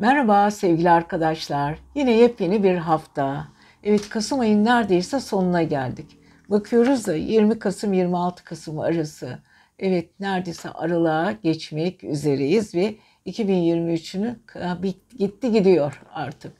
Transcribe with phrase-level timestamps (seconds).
[0.00, 1.78] Merhaba sevgili arkadaşlar.
[1.94, 3.48] Yine yepyeni bir hafta.
[3.84, 6.18] Evet Kasım ayının neredeyse sonuna geldik.
[6.48, 9.38] Bakıyoruz da 20 Kasım 26 Kasım arası.
[9.78, 12.94] Evet neredeyse aralığa geçmek üzereyiz ve
[13.26, 14.36] 2023'ünü
[15.18, 16.52] gitti gidiyor artık.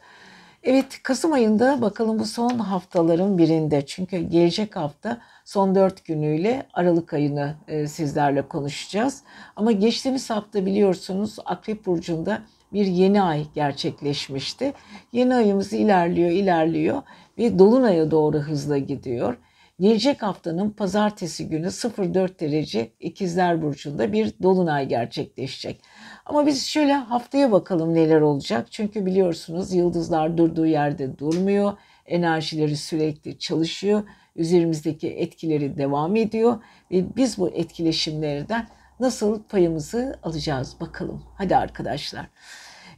[0.62, 3.86] Evet Kasım ayında bakalım bu son haftaların birinde.
[3.86, 9.22] Çünkü gelecek hafta son 4 günüyle Aralık ayını e, sizlerle konuşacağız.
[9.56, 14.72] Ama geçtiğimiz hafta biliyorsunuz Akrep Burcu'nda bir yeni ay gerçekleşmişti.
[15.12, 17.02] Yeni ayımız ilerliyor, ilerliyor
[17.38, 19.36] ve dolunaya doğru hızla gidiyor.
[19.80, 21.68] Gelecek haftanın pazartesi günü
[22.14, 25.80] 04 derece İkizler Burcu'nda bir dolunay gerçekleşecek.
[26.26, 28.66] Ama biz şöyle haftaya bakalım neler olacak.
[28.70, 31.72] Çünkü biliyorsunuz yıldızlar durduğu yerde durmuyor.
[32.06, 34.02] Enerjileri sürekli çalışıyor.
[34.36, 36.62] Üzerimizdeki etkileri devam ediyor.
[36.90, 38.66] Ve biz bu etkileşimlerden
[39.00, 41.24] nasıl payımızı alacağız bakalım.
[41.38, 42.26] Hadi arkadaşlar.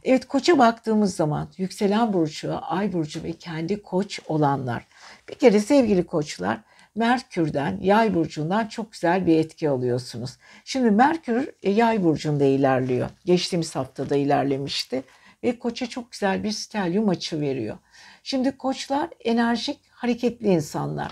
[0.03, 4.87] Evet koça baktığımız zaman yükselen burcu, ay burcu ve kendi koç olanlar.
[5.29, 6.59] Bir kere sevgili koçlar
[6.95, 10.37] Merkür'den, yay burcundan çok güzel bir etki alıyorsunuz.
[10.65, 13.09] Şimdi Merkür e, yay burcunda ilerliyor.
[13.25, 15.03] Geçtiğimiz haftada ilerlemişti
[15.43, 17.77] ve koça çok güzel bir stelyum açı veriyor.
[18.23, 21.11] Şimdi koçlar enerjik, hareketli insanlar,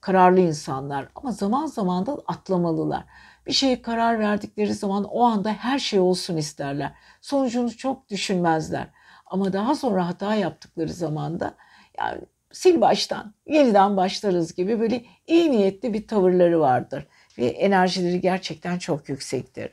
[0.00, 3.04] kararlı insanlar ama zaman zaman da atlamalılar.
[3.50, 6.92] Bir şeye karar verdikleri zaman o anda her şey olsun isterler.
[7.20, 8.86] Sonucunu çok düşünmezler.
[9.26, 11.54] Ama daha sonra hata yaptıkları zaman da
[11.98, 12.20] yani
[12.60, 17.06] sil baştan, yeniden başlarız gibi böyle iyi niyetli bir tavırları vardır.
[17.38, 19.70] Ve enerjileri gerçekten çok yüksektir.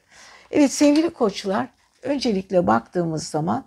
[0.52, 1.67] Evet sevgili koçlar,
[2.03, 3.66] öncelikle baktığımız zaman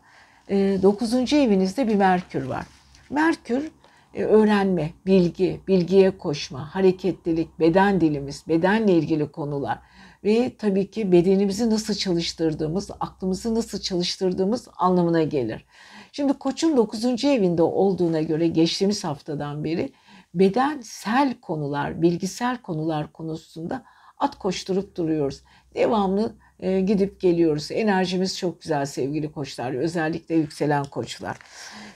[0.48, 1.32] 9.
[1.32, 2.66] evinizde bir Merkür var.
[3.10, 3.70] Merkür
[4.14, 9.78] e, öğrenme, bilgi, bilgiye koşma, hareketlilik, beden dilimiz, bedenle ilgili konular
[10.24, 15.64] ve tabii ki bedenimizi nasıl çalıştırdığımız, aklımızı nasıl çalıştırdığımız anlamına gelir.
[16.12, 17.24] Şimdi koçun 9.
[17.24, 19.92] evinde olduğuna göre geçtiğimiz haftadan beri
[20.34, 23.84] bedensel konular, bilgisel konular konusunda
[24.18, 25.42] at koşturup duruyoruz.
[25.74, 27.70] Devamlı e, gidip geliyoruz.
[27.70, 31.36] Enerjimiz çok güzel sevgili koçlar, özellikle yükselen koçlar.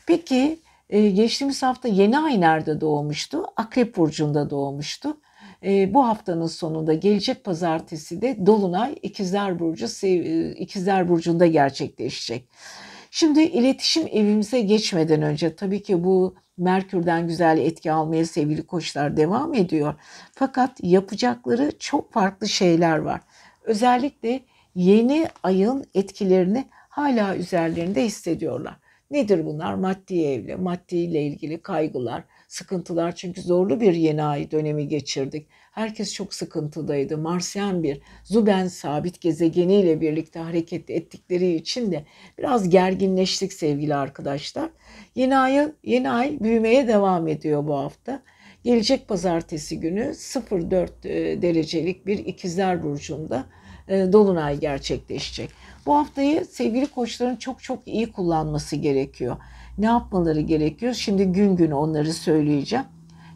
[0.06, 0.58] Peki
[0.90, 3.44] e, geçtiğimiz hafta yeni ay nerede doğmuştu?
[3.56, 5.16] Akrep burcunda doğmuştu.
[5.64, 12.48] E, bu haftanın sonunda gelecek pazartesi de Dolunay İkizler Burcu e, İkizler Burcu'nda gerçekleşecek.
[13.10, 19.54] Şimdi iletişim evimize geçmeden önce tabii ki bu Merkür'den güzel etki almaya sevgili koçlar devam
[19.54, 19.94] ediyor.
[20.32, 23.20] Fakat yapacakları çok farklı şeyler var.
[23.64, 24.40] Özellikle
[24.74, 28.76] yeni ayın etkilerini hala üzerlerinde hissediyorlar.
[29.10, 29.74] Nedir bunlar?
[29.74, 33.14] Maddi evle, maddi ile ilgili kaygılar, sıkıntılar.
[33.14, 35.46] Çünkü zorlu bir yeni ay dönemi geçirdik.
[35.72, 37.18] Herkes çok sıkıntıdaydı.
[37.18, 42.04] Marsyan bir Zuben sabit gezegeniyle birlikte hareket ettikleri için de
[42.38, 44.70] biraz gerginleştik sevgili arkadaşlar.
[45.14, 48.22] Yeni ay, yeni ay büyümeye devam ediyor bu hafta.
[48.64, 50.14] Gelecek pazartesi günü
[50.70, 53.46] 04 e, derecelik bir ikizler burcunda
[53.88, 55.50] e, dolunay gerçekleşecek.
[55.86, 59.36] Bu haftayı sevgili koçların çok çok iyi kullanması gerekiyor.
[59.78, 60.94] Ne yapmaları gerekiyor?
[60.94, 62.84] Şimdi gün gün onları söyleyeceğim.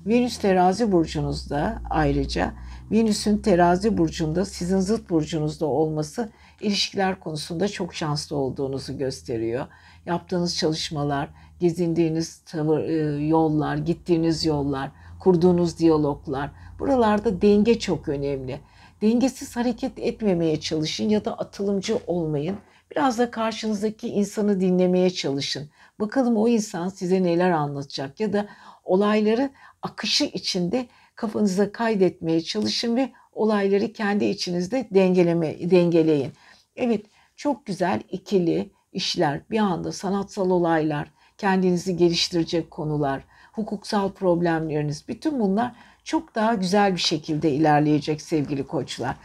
[0.07, 2.55] Venüs terazi burcunuzda ayrıca
[2.93, 9.67] Venüs'ün terazi burcunda sizin zıt burcunuzda olması ilişkiler konusunda çok şanslı olduğunuzu gösteriyor.
[10.07, 11.29] Yaptığınız çalışmalar,
[11.61, 14.91] gezindiğiniz tavır, e, yollar, gittiğiniz yollar,
[15.21, 18.61] kurduğunuz diyaloglar buralarda denge çok önemli.
[19.03, 22.57] Dengesiz hareket etmemeye çalışın ya da atılımcı olmayın.
[22.91, 25.71] Biraz da karşınızdaki insanı dinlemeye çalışın.
[26.01, 28.49] Bakalım o insan size neler anlatacak ya da
[28.85, 29.51] olayları
[29.83, 36.33] akışı içinde kafanıza kaydetmeye çalışın ve olayları kendi içinizde dengeleme, dengeleyin.
[36.77, 37.07] Evet
[37.37, 45.73] çok güzel ikili işler, bir anda sanatsal olaylar, kendinizi geliştirecek konular, hukuksal problemleriniz bütün bunlar
[46.05, 49.17] çok daha güzel bir şekilde ilerleyecek sevgili koçlar.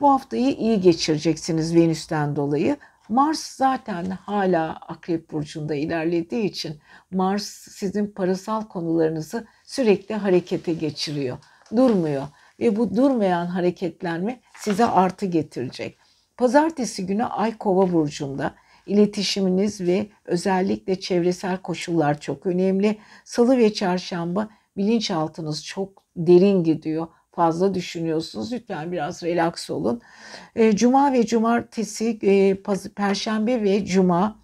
[0.00, 2.76] Bu haftayı iyi geçireceksiniz Venüs'ten dolayı.
[3.10, 6.80] Mars zaten hala Akrep Burcu'nda ilerlediği için
[7.10, 11.38] Mars sizin parasal konularınızı sürekli harekete geçiriyor.
[11.76, 12.22] Durmuyor
[12.60, 15.98] ve bu durmayan hareketlenme size artı getirecek.
[16.36, 18.54] Pazartesi günü Ay Kova burcunda
[18.86, 22.98] iletişiminiz ve özellikle çevresel koşullar çok önemli.
[23.24, 27.08] Salı ve çarşamba bilinçaltınız çok derin gidiyor.
[27.40, 28.52] Fazla düşünüyorsunuz.
[28.52, 30.00] Lütfen biraz relax olun.
[30.56, 32.56] E, cuma ve cumartesi, e,
[32.96, 34.38] perşembe ve cuma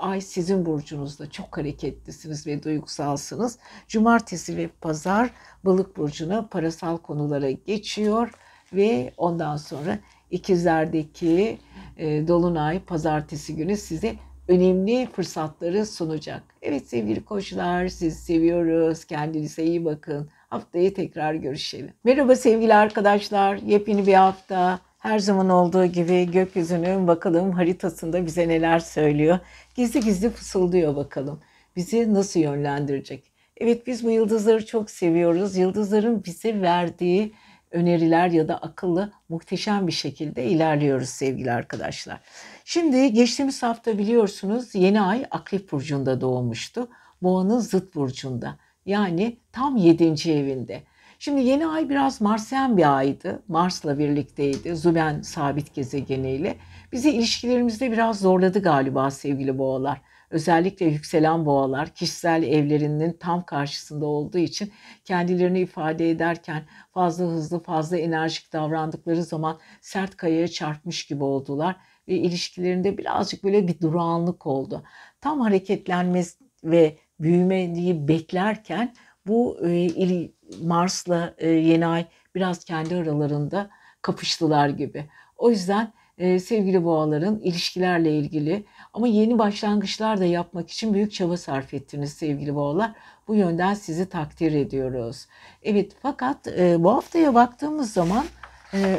[0.00, 3.58] ay sizin burcunuzda çok hareketlisiniz ve duygusalsınız.
[3.88, 5.30] Cumartesi ve pazar
[5.64, 8.30] balık burcuna parasal konulara geçiyor
[8.72, 9.98] ve ondan sonra
[10.30, 11.58] ikizlerdeki
[11.96, 14.16] e, dolunay pazartesi günü size
[14.48, 16.42] önemli fırsatları sunacak.
[16.62, 19.04] Evet sevgili koçlar sizi seviyoruz.
[19.04, 20.28] Kendinize iyi bakın.
[20.52, 21.92] Haftaya tekrar görüşelim.
[22.04, 23.56] Merhaba sevgili arkadaşlar.
[23.56, 24.80] Yepyeni bir hafta.
[24.98, 29.38] Her zaman olduğu gibi gökyüzünün bakalım haritasında bize neler söylüyor.
[29.74, 31.40] Gizli gizli fısıldıyor bakalım.
[31.76, 33.32] Bizi nasıl yönlendirecek?
[33.56, 35.56] Evet biz bu yıldızları çok seviyoruz.
[35.56, 37.32] Yıldızların bize verdiği
[37.70, 42.20] öneriler ya da akıllı muhteşem bir şekilde ilerliyoruz sevgili arkadaşlar.
[42.64, 46.88] Şimdi geçtiğimiz hafta biliyorsunuz yeni ay Akrep Burcu'nda doğmuştu.
[47.22, 50.32] Boğanın zıt burcunda yani tam 7.
[50.32, 50.82] evinde.
[51.18, 53.42] Şimdi yeni ay biraz Marsyen bir aydı.
[53.48, 54.76] Mars'la birlikteydi.
[54.76, 56.56] Züben sabit gezegeniyle.
[56.92, 60.00] Bizi ilişkilerimizde biraz zorladı galiba sevgili boğalar.
[60.30, 64.72] Özellikle yükselen boğalar kişisel evlerinin tam karşısında olduğu için
[65.04, 66.62] kendilerini ifade ederken
[66.92, 71.76] fazla hızlı, fazla enerjik davrandıkları zaman sert kayaya çarpmış gibi oldular
[72.08, 74.82] ve ilişkilerinde birazcık böyle bir durağanlık oldu.
[75.20, 76.22] Tam hareketlenme
[76.64, 78.94] ve büyümeyi beklerken
[79.26, 80.28] bu e,
[80.62, 83.70] Mars'la e, yeni ay biraz kendi aralarında
[84.02, 85.04] kapıştılar gibi.
[85.36, 91.36] O yüzden e, sevgili boğaların ilişkilerle ilgili ama yeni başlangıçlar da yapmak için büyük çaba
[91.36, 92.92] sarf ettiniz sevgili boğalar.
[93.28, 95.26] Bu yönden sizi takdir ediyoruz.
[95.62, 98.24] Evet fakat e, bu haftaya baktığımız zaman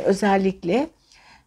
[0.05, 0.89] özellikle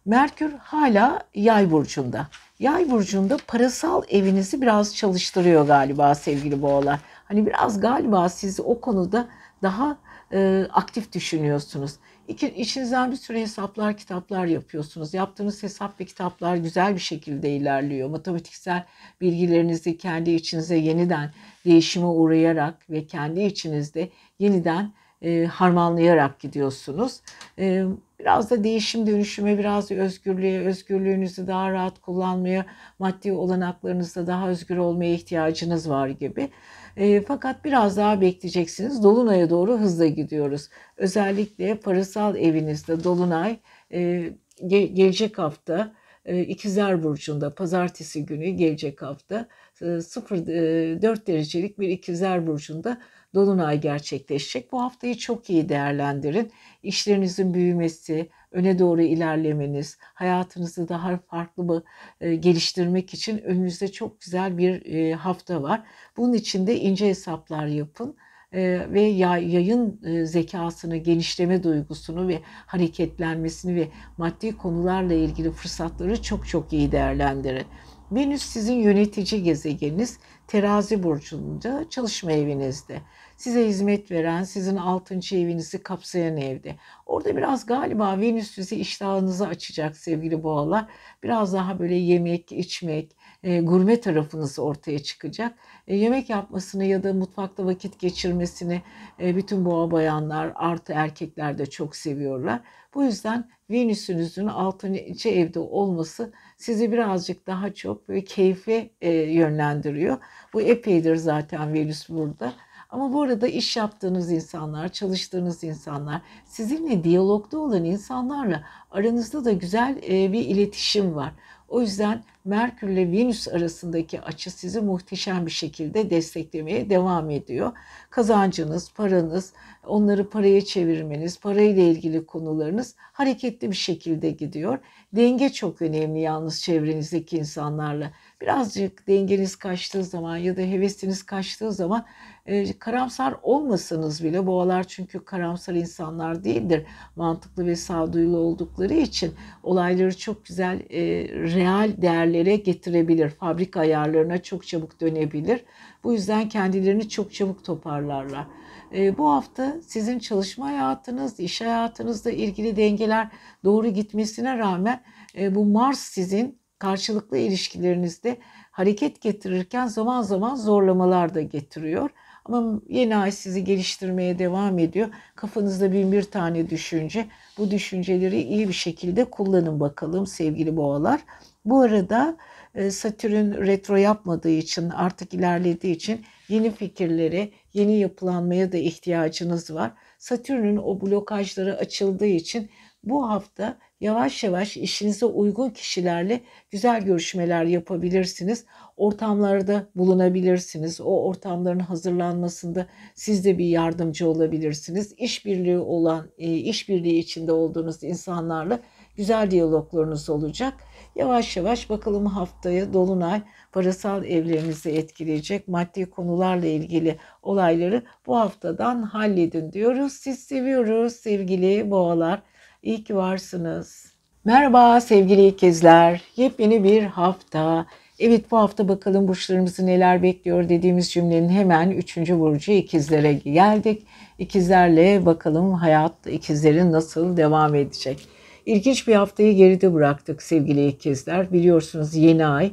[0.07, 2.27] Merkür hala yay burcunda.
[2.59, 6.99] Yay burcunda parasal evinizi biraz çalıştırıyor galiba sevgili boğalar.
[7.25, 9.27] Hani biraz galiba siz o konuda
[9.61, 9.97] daha
[10.33, 11.95] e, aktif düşünüyorsunuz.
[12.27, 15.13] İki, içinizden bir sürü hesaplar, kitaplar yapıyorsunuz.
[15.13, 18.09] Yaptığınız hesap ve kitaplar güzel bir şekilde ilerliyor.
[18.09, 18.85] Matematiksel
[19.21, 21.31] bilgilerinizi kendi içinize yeniden
[21.65, 24.09] değişime uğrayarak ve kendi içinizde
[24.39, 27.21] yeniden e, harmanlayarak gidiyorsunuz.
[27.59, 27.85] E,
[28.19, 32.65] biraz da değişim dönüşüme, biraz da özgürlüğe, özgürlüğünüzü daha rahat kullanmaya,
[32.99, 36.49] maddi olanaklarınızda daha özgür olmaya ihtiyacınız var gibi.
[36.97, 39.03] E, fakat biraz daha bekleyeceksiniz.
[39.03, 40.69] Dolunay'a doğru hızla gidiyoruz.
[40.97, 43.59] Özellikle parasal evinizde Dolunay
[43.93, 44.29] e,
[44.67, 45.93] ge gelecek hafta
[46.25, 49.47] e, İkizler Burcu'nda pazartesi günü gelecek hafta
[49.81, 53.01] e, 0 e, 4 derecelik bir İkizler Burcu'nda
[53.37, 54.71] Dolunay gerçekleşecek.
[54.71, 56.51] Bu haftayı çok iyi değerlendirin.
[56.83, 61.81] İşlerinizin büyümesi, öne doğru ilerlemeniz, hayatınızı daha farklı bir,
[62.27, 65.83] e, geliştirmek için önünüzde çok güzel bir e, hafta var.
[66.17, 68.15] Bunun için de ince hesaplar yapın
[68.51, 73.87] e, ve yayın zekasını, genişleme duygusunu ve hareketlenmesini ve
[74.17, 77.65] maddi konularla ilgili fırsatları çok çok iyi değerlendirin.
[78.11, 83.01] Venüs sizin yönetici gezegeniniz terazi burcunda çalışma evinizde.
[83.37, 86.75] Size hizmet veren, sizin altıncı evinizi kapsayan evde.
[87.05, 90.85] Orada biraz galiba Venüs size iştahınızı açacak sevgili boğalar.
[91.23, 95.55] Biraz daha böyle yemek, içmek, e, gurme tarafınız ortaya çıkacak.
[95.87, 98.81] E, yemek yapmasını ya da mutfakta vakit geçirmesini
[99.19, 102.61] e, bütün boğa bayanlar artı erkekler de çok seviyorlar.
[102.93, 104.87] Bu yüzden Venüs'ünüzün 6.
[105.29, 110.17] evde olması sizi birazcık daha çok böyle keyfe e, yönlendiriyor.
[110.53, 112.53] Bu epeydir zaten Venüs burada.
[112.89, 119.97] Ama bu arada iş yaptığınız insanlar, çalıştığınız insanlar, sizinle diyalogda olan insanlarla aranızda da güzel
[120.09, 121.33] e, bir iletişim var.
[121.67, 127.71] O yüzden Merkür ile Venüs arasındaki açı sizi muhteşem bir şekilde desteklemeye devam ediyor.
[128.09, 129.53] Kazancınız, paranız,
[129.85, 134.79] onları paraya çevirmeniz, parayla ilgili konularınız hareketli bir şekilde gidiyor.
[135.13, 138.11] Denge çok önemli yalnız çevrenizdeki insanlarla.
[138.41, 142.05] Birazcık dengeniz kaçtığı zaman ya da hevesiniz kaçtığı zaman
[142.47, 146.85] e, karamsar olmasanız bile boğalar çünkü karamsar insanlar değildir.
[147.15, 153.29] Mantıklı ve sağduyulu oldukları için olayları çok güzel e, real değerlere getirebilir.
[153.29, 155.63] Fabrika ayarlarına çok çabuk dönebilir.
[156.03, 158.47] Bu yüzden kendilerini çok çabuk toparlarlar.
[158.95, 163.27] E, bu hafta sizin çalışma hayatınız, iş hayatınızla ilgili dengeler
[163.63, 165.01] doğru gitmesine rağmen
[165.37, 168.37] e, bu Mars sizin karşılıklı ilişkilerinizde
[168.71, 172.09] hareket getirirken zaman zaman zorlamalar da getiriyor.
[172.47, 175.09] Ama yeni ay sizi geliştirmeye devam ediyor.
[175.35, 177.25] Kafanızda bin bir tane düşünce.
[177.57, 181.21] Bu düşünceleri iyi bir şekilde kullanın bakalım sevgili boğalar.
[181.65, 182.37] Bu arada
[182.75, 189.91] e, Satürn retro yapmadığı için artık ilerlediği için yeni fikirlere, yeni yapılanmaya da ihtiyacınız var.
[190.17, 192.69] Satürn'ün o blokajları açıldığı için
[193.03, 198.65] bu hafta yavaş yavaş işinize uygun kişilerle güzel görüşmeler yapabilirsiniz.
[198.97, 201.01] Ortamlarda bulunabilirsiniz.
[201.01, 205.13] O ortamların hazırlanmasında siz de bir yardımcı olabilirsiniz.
[205.17, 208.79] İşbirliği olan, e, işbirliği içinde olduğunuz insanlarla
[209.15, 210.73] güzel diyaloglarınız olacak.
[211.15, 219.71] Yavaş yavaş bakalım haftaya Dolunay parasal evlerinizi etkileyecek maddi konularla ilgili olayları bu haftadan halledin
[219.71, 220.13] diyoruz.
[220.13, 222.41] Siz seviyoruz sevgili boğalar.
[222.83, 224.13] İyi ki varsınız.
[224.45, 226.21] Merhaba sevgili ikizler.
[226.35, 227.85] Yepyeni bir hafta.
[228.19, 234.03] Evet bu hafta bakalım burçlarımızı neler bekliyor dediğimiz cümlenin hemen üçüncü burcu ikizlere geldik.
[234.39, 238.27] İkizlerle bakalım hayat ikizlerin nasıl devam edecek.
[238.65, 241.53] İlginç bir haftayı geride bıraktık sevgili ikizler.
[241.53, 242.71] Biliyorsunuz yeni ay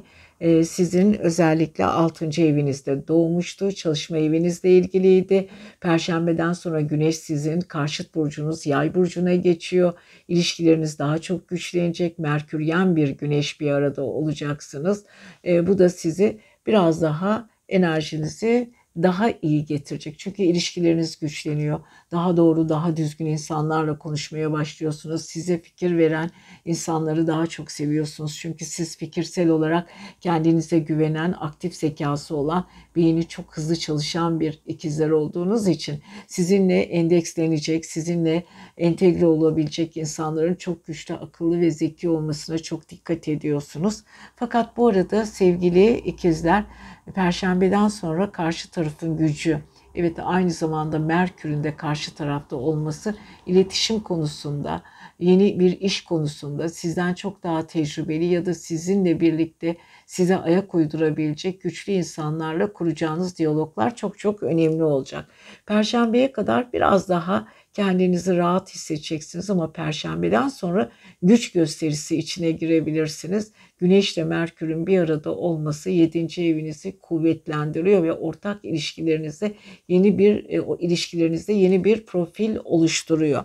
[0.65, 2.43] sizin özellikle 6.
[2.43, 3.73] evinizde doğmuştu.
[3.73, 5.49] Çalışma evinizle ilgiliydi.
[5.81, 9.93] Perşembeden sonra güneş sizin karşıt burcunuz yay burcuna geçiyor.
[10.29, 12.19] İlişkileriniz daha çok güçlenecek.
[12.19, 15.05] Merküryen bir güneş bir arada olacaksınız.
[15.45, 18.71] E, bu da sizi biraz daha enerjinizi
[19.03, 20.19] daha iyi getirecek.
[20.19, 21.81] Çünkü ilişkileriniz güçleniyor.
[22.11, 25.25] Daha doğru, daha düzgün insanlarla konuşmaya başlıyorsunuz.
[25.25, 26.31] Size fikir veren
[26.65, 28.37] insanları daha çok seviyorsunuz.
[28.39, 29.89] Çünkü siz fikirsel olarak
[30.21, 37.87] kendinize güvenen, aktif zekası olan, beyni çok hızlı çalışan bir ikizler olduğunuz için sizinle endekslenecek,
[37.87, 38.45] sizinle
[38.77, 44.03] entegre olabilecek insanların çok güçlü, akıllı ve zeki olmasına çok dikkat ediyorsunuz.
[44.37, 46.65] Fakat bu arada sevgili ikizler,
[47.13, 49.61] Perşembeden sonra karşı tarafın gücü,
[49.95, 53.15] evet aynı zamanda Merkür'ün de karşı tarafta olması
[53.47, 54.83] iletişim konusunda,
[55.19, 61.63] yeni bir iş konusunda sizden çok daha tecrübeli ya da sizinle birlikte size ayak uydurabilecek
[61.63, 65.29] güçlü insanlarla kuracağınız diyaloglar çok çok önemli olacak.
[65.67, 70.91] Perşembeye kadar biraz daha kendinizi rahat hissedeceksiniz ama perşembeden sonra
[71.23, 73.53] güç gösterisi içine girebilirsiniz.
[73.79, 76.19] Güneş ile Merkür'ün bir arada olması 7.
[76.19, 79.55] evinizi kuvvetlendiriyor ve ortak ilişkilerinizde
[79.89, 83.45] yeni bir e, o ilişkilerinizde yeni bir profil oluşturuyor.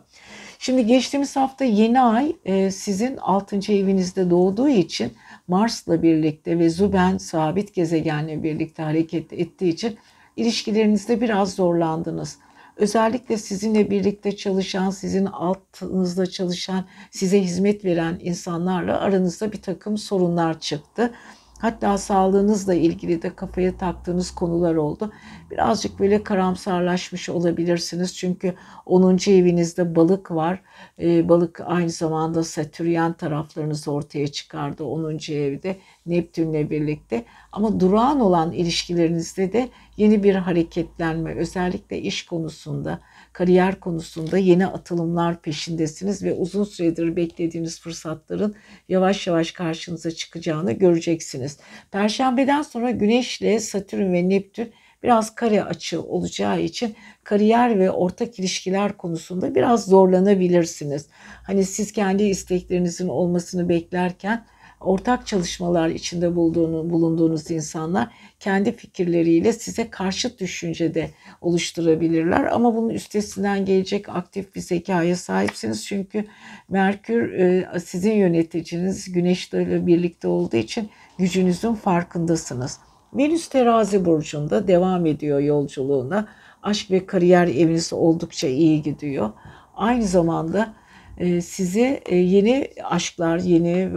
[0.60, 3.74] Şimdi geçtiğimiz hafta yeni ay e, sizin 6.
[3.74, 5.14] evinizde doğduğu için
[5.48, 9.98] Mars'la birlikte ve Züben sabit gezegenle birlikte hareket ettiği için
[10.38, 12.38] ilişkilerinizde biraz zorlandınız
[12.80, 20.60] özellikle sizinle birlikte çalışan, sizin altınızda çalışan, size hizmet veren insanlarla aranızda bir takım sorunlar
[20.60, 21.14] çıktı.
[21.60, 25.12] Hatta sağlığınızla ilgili de kafaya taktığınız konular oldu.
[25.52, 28.18] Birazcık böyle karamsarlaşmış olabilirsiniz.
[28.18, 28.54] Çünkü
[28.86, 29.32] 10.
[29.32, 30.62] evinizde balık var.
[31.02, 35.32] Ee, balık aynı zamanda satüryen taraflarınızı ortaya çıkardı 10.
[35.32, 37.26] evde Neptünle birlikte.
[37.52, 43.00] Ama durağan olan ilişkilerinizde de yeni bir hareketlenme özellikle iş konusunda,
[43.40, 48.56] kariyer konusunda yeni atılımlar peşindesiniz ve uzun süredir beklediğiniz fırsatların
[48.90, 51.60] yavaş yavaş karşınıza çıkacağını göreceksiniz.
[51.92, 58.98] Perşembeden sonra Güneşle Satürn ve Neptün biraz kare açı olacağı için kariyer ve ortak ilişkiler
[58.98, 61.08] konusunda biraz zorlanabilirsiniz.
[61.44, 64.46] Hani siz kendi isteklerinizin olmasını beklerken
[64.80, 68.08] ortak çalışmalar içinde bulduğunu, bulunduğunuz insanlar
[68.40, 71.10] kendi fikirleriyle size karşıt düşüncede
[71.42, 72.46] oluşturabilirler.
[72.46, 75.86] Ama bunun üstesinden gelecek aktif bir zekaya sahipsiniz.
[75.86, 76.26] Çünkü
[76.70, 82.80] Merkür e, sizin yöneticiniz Güneşle birlikte olduğu için gücünüzün farkındasınız.
[83.14, 86.28] Venüs terazi burcunda devam ediyor yolculuğuna.
[86.64, 89.32] Aşk ve kariyer eviniz oldukça iyi gidiyor.
[89.76, 90.74] Aynı zamanda
[91.18, 93.90] e, size e, yeni aşklar, yeni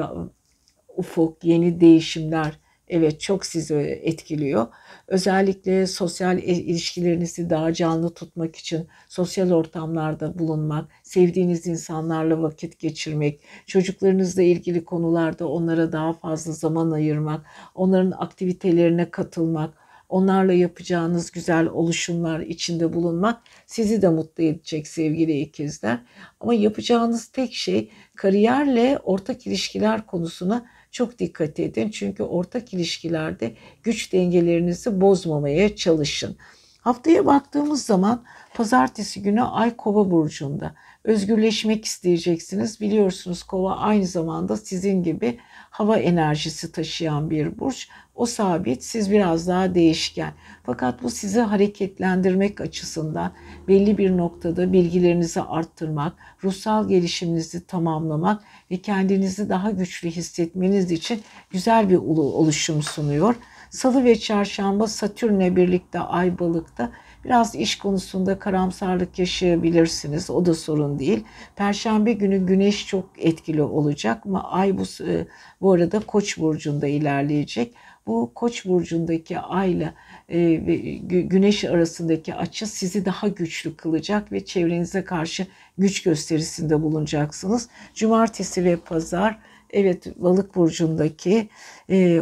[0.97, 2.59] ufuk, yeni değişimler
[2.93, 4.67] evet çok sizi etkiliyor.
[5.07, 14.43] Özellikle sosyal ilişkilerinizi daha canlı tutmak için sosyal ortamlarda bulunmak, sevdiğiniz insanlarla vakit geçirmek, çocuklarınızla
[14.43, 19.75] ilgili konularda onlara daha fazla zaman ayırmak, onların aktivitelerine katılmak,
[20.09, 25.99] onlarla yapacağınız güzel oluşumlar içinde bulunmak sizi de mutlu edecek sevgili ikizler.
[26.41, 31.91] Ama yapacağınız tek şey kariyerle ortak ilişkiler konusuna çok dikkat edin.
[31.91, 36.37] Çünkü ortak ilişkilerde güç dengelerinizi bozmamaya çalışın.
[36.81, 42.81] Haftaya baktığımız zaman pazartesi günü Ay Kova burcunda özgürleşmek isteyeceksiniz.
[42.81, 45.39] Biliyorsunuz Kova aynı zamanda sizin gibi
[45.71, 47.89] hava enerjisi taşıyan bir burç.
[48.15, 50.33] O sabit, siz biraz daha değişken.
[50.63, 53.33] Fakat bu sizi hareketlendirmek açısından
[53.69, 56.13] belli bir noktada bilgilerinizi arttırmak,
[56.45, 63.35] ruhsal gelişiminizi tamamlamak ve kendinizi daha güçlü hissetmeniz için güzel bir oluşum sunuyor.
[63.71, 66.93] Salı ve çarşamba Satürn'le birlikte Ay balıkta
[67.25, 70.31] Biraz iş konusunda karamsarlık yaşayabilirsiniz.
[70.31, 71.25] O da sorun değil.
[71.57, 75.27] Perşembe günü güneş çok etkili olacak ama ay bu, e,
[75.61, 77.75] bu arada koç burcunda ilerleyecek.
[78.07, 79.95] Bu Koç burcundaki ayla
[80.29, 80.77] e, ve
[81.07, 85.47] güneş arasındaki açı sizi daha güçlü kılacak ve çevrenize karşı
[85.79, 87.69] güç gösterisinde bulunacaksınız.
[87.95, 89.39] Cumartesi ve pazar
[89.71, 91.49] evet balık burcundaki
[91.91, 92.21] e,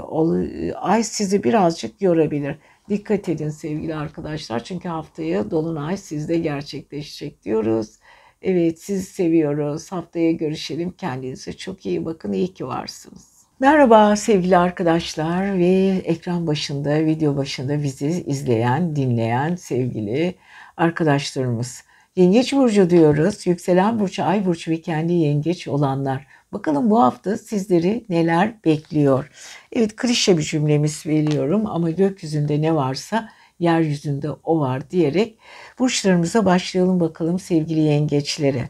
[0.74, 2.56] ay sizi birazcık yorabilir.
[2.88, 7.98] Dikkat edin sevgili arkadaşlar çünkü haftaya Dolunay sizde gerçekleşecek diyoruz.
[8.42, 9.92] Evet sizi seviyoruz.
[9.92, 10.90] Haftaya görüşelim.
[10.90, 12.32] Kendinize çok iyi bakın.
[12.32, 13.40] İyi ki varsınız.
[13.60, 20.34] Merhaba sevgili arkadaşlar ve ekran başında, video başında bizi izleyen, dinleyen sevgili
[20.76, 21.84] arkadaşlarımız.
[22.16, 23.46] Yengeç burcu diyoruz.
[23.46, 26.26] Yükselen burcu, ay burcu ve kendi yengeç olanlar.
[26.52, 29.30] Bakalım bu hafta sizleri neler bekliyor?
[29.72, 33.28] Evet klişe bir cümlemiz veriyorum ama gökyüzünde ne varsa
[33.58, 35.38] yeryüzünde o var diyerek
[35.78, 38.68] burçlarımıza başlayalım bakalım sevgili yengeçlere.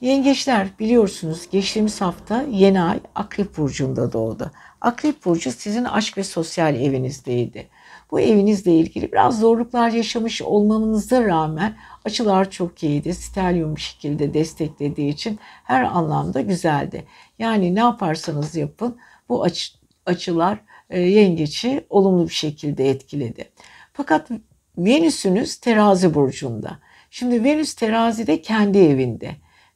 [0.00, 4.50] Yengeçler biliyorsunuz geçtiğimiz hafta yeni ay Akrep Burcu'nda doğdu.
[4.80, 7.68] Akrep Burcu sizin aşk ve sosyal evinizdeydi.
[8.10, 11.76] Bu evinizle ilgili biraz zorluklar yaşamış olmanıza rağmen
[12.08, 13.14] açılar çok iyiydi.
[13.14, 17.04] Stelyum bir şekilde desteklediği için her anlamda güzeldi.
[17.38, 18.98] Yani ne yaparsanız yapın
[19.28, 19.72] bu açı,
[20.06, 20.58] açılar
[20.90, 23.50] e, yengeçi olumlu bir şekilde etkiledi.
[23.92, 24.30] Fakat
[24.78, 26.78] Venüs'ünüz terazi burcunda.
[27.10, 29.30] Şimdi Venüs terazide kendi evinde.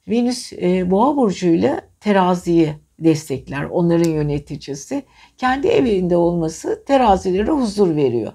[0.09, 3.65] Venüs e, boğa burcuyla teraziyi destekler.
[3.65, 5.03] Onların yöneticisi.
[5.39, 8.33] Kendi evinde olması terazilere huzur veriyor.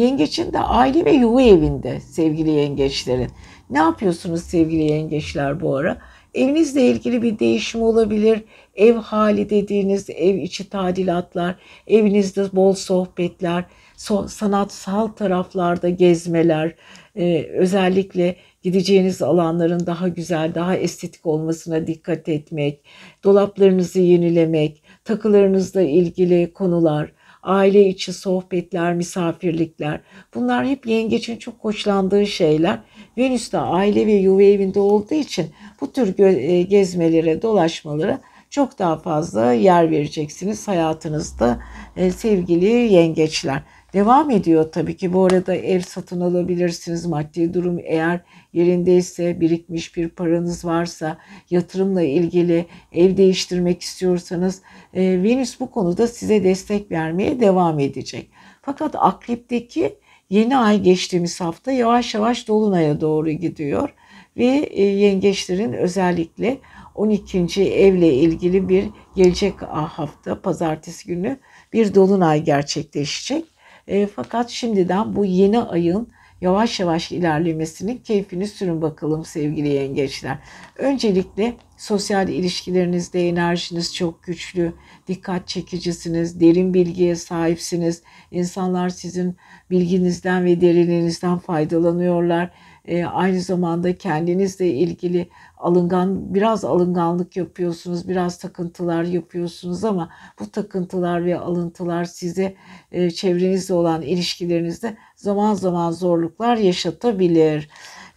[0.00, 3.30] Yengeçin de aile ve yuva evinde sevgili yengeçlerin.
[3.70, 5.98] Ne yapıyorsunuz sevgili yengeçler bu ara?
[6.34, 8.44] Evinizle ilgili bir değişim olabilir.
[8.76, 13.64] Ev hali dediğiniz ev içi tadilatlar, evinizde bol sohbetler,
[13.96, 16.74] so sanatsal taraflarda gezmeler,
[17.16, 22.80] e, özellikle gideceğiniz alanların daha güzel, daha estetik olmasına dikkat etmek,
[23.24, 27.12] dolaplarınızı yenilemek, takılarınızla ilgili konular,
[27.42, 30.00] aile içi sohbetler, misafirlikler.
[30.34, 32.78] Bunlar hep yengeçin çok hoşlandığı şeyler.
[33.18, 35.46] Venüs de aile ve yuva evinde olduğu için
[35.80, 38.20] bu tür e, gezmelere, dolaşmalara
[38.50, 41.60] çok daha fazla yer vereceksiniz hayatınızda
[41.96, 43.62] e, sevgili yengeçler.
[43.92, 45.12] Devam ediyor tabii ki.
[45.12, 47.06] Bu arada ev satın alabilirsiniz.
[47.06, 48.20] Maddi durum eğer
[48.52, 51.18] yerindeyse, birikmiş bir paranız varsa,
[51.50, 54.62] yatırımla ilgili ev değiştirmek istiyorsanız
[54.94, 58.30] e, Venüs bu konuda size destek vermeye devam edecek.
[58.62, 59.94] Fakat Akrep'teki
[60.30, 63.94] yeni ay geçtiğimiz hafta yavaş yavaş Dolunay'a doğru gidiyor
[64.36, 66.58] ve e, yengeçlerin özellikle
[66.94, 67.62] 12.
[67.62, 68.84] evle ilgili bir
[69.16, 71.38] gelecek hafta pazartesi günü
[71.72, 73.44] bir dolunay gerçekleşecek.
[73.88, 76.08] E, fakat şimdiden bu yeni ayın
[76.40, 80.38] yavaş yavaş ilerlemesinin keyfini sürün bakalım sevgili yengeçler.
[80.76, 84.72] Öncelikle sosyal ilişkilerinizde enerjiniz çok güçlü,
[85.08, 88.02] dikkat çekicisiniz, derin bilgiye sahipsiniz.
[88.30, 89.36] İnsanlar sizin
[89.70, 92.50] bilginizden ve derinliğinizden faydalanıyorlar.
[92.84, 95.28] E, aynı zamanda kendinizle ilgili
[95.60, 102.54] alıngan biraz alınganlık yapıyorsunuz, biraz takıntılar yapıyorsunuz ama bu takıntılar ve alıntılar size
[102.92, 107.68] e, çevrenizle olan ilişkilerinizde zaman zaman zorluklar yaşatabilir.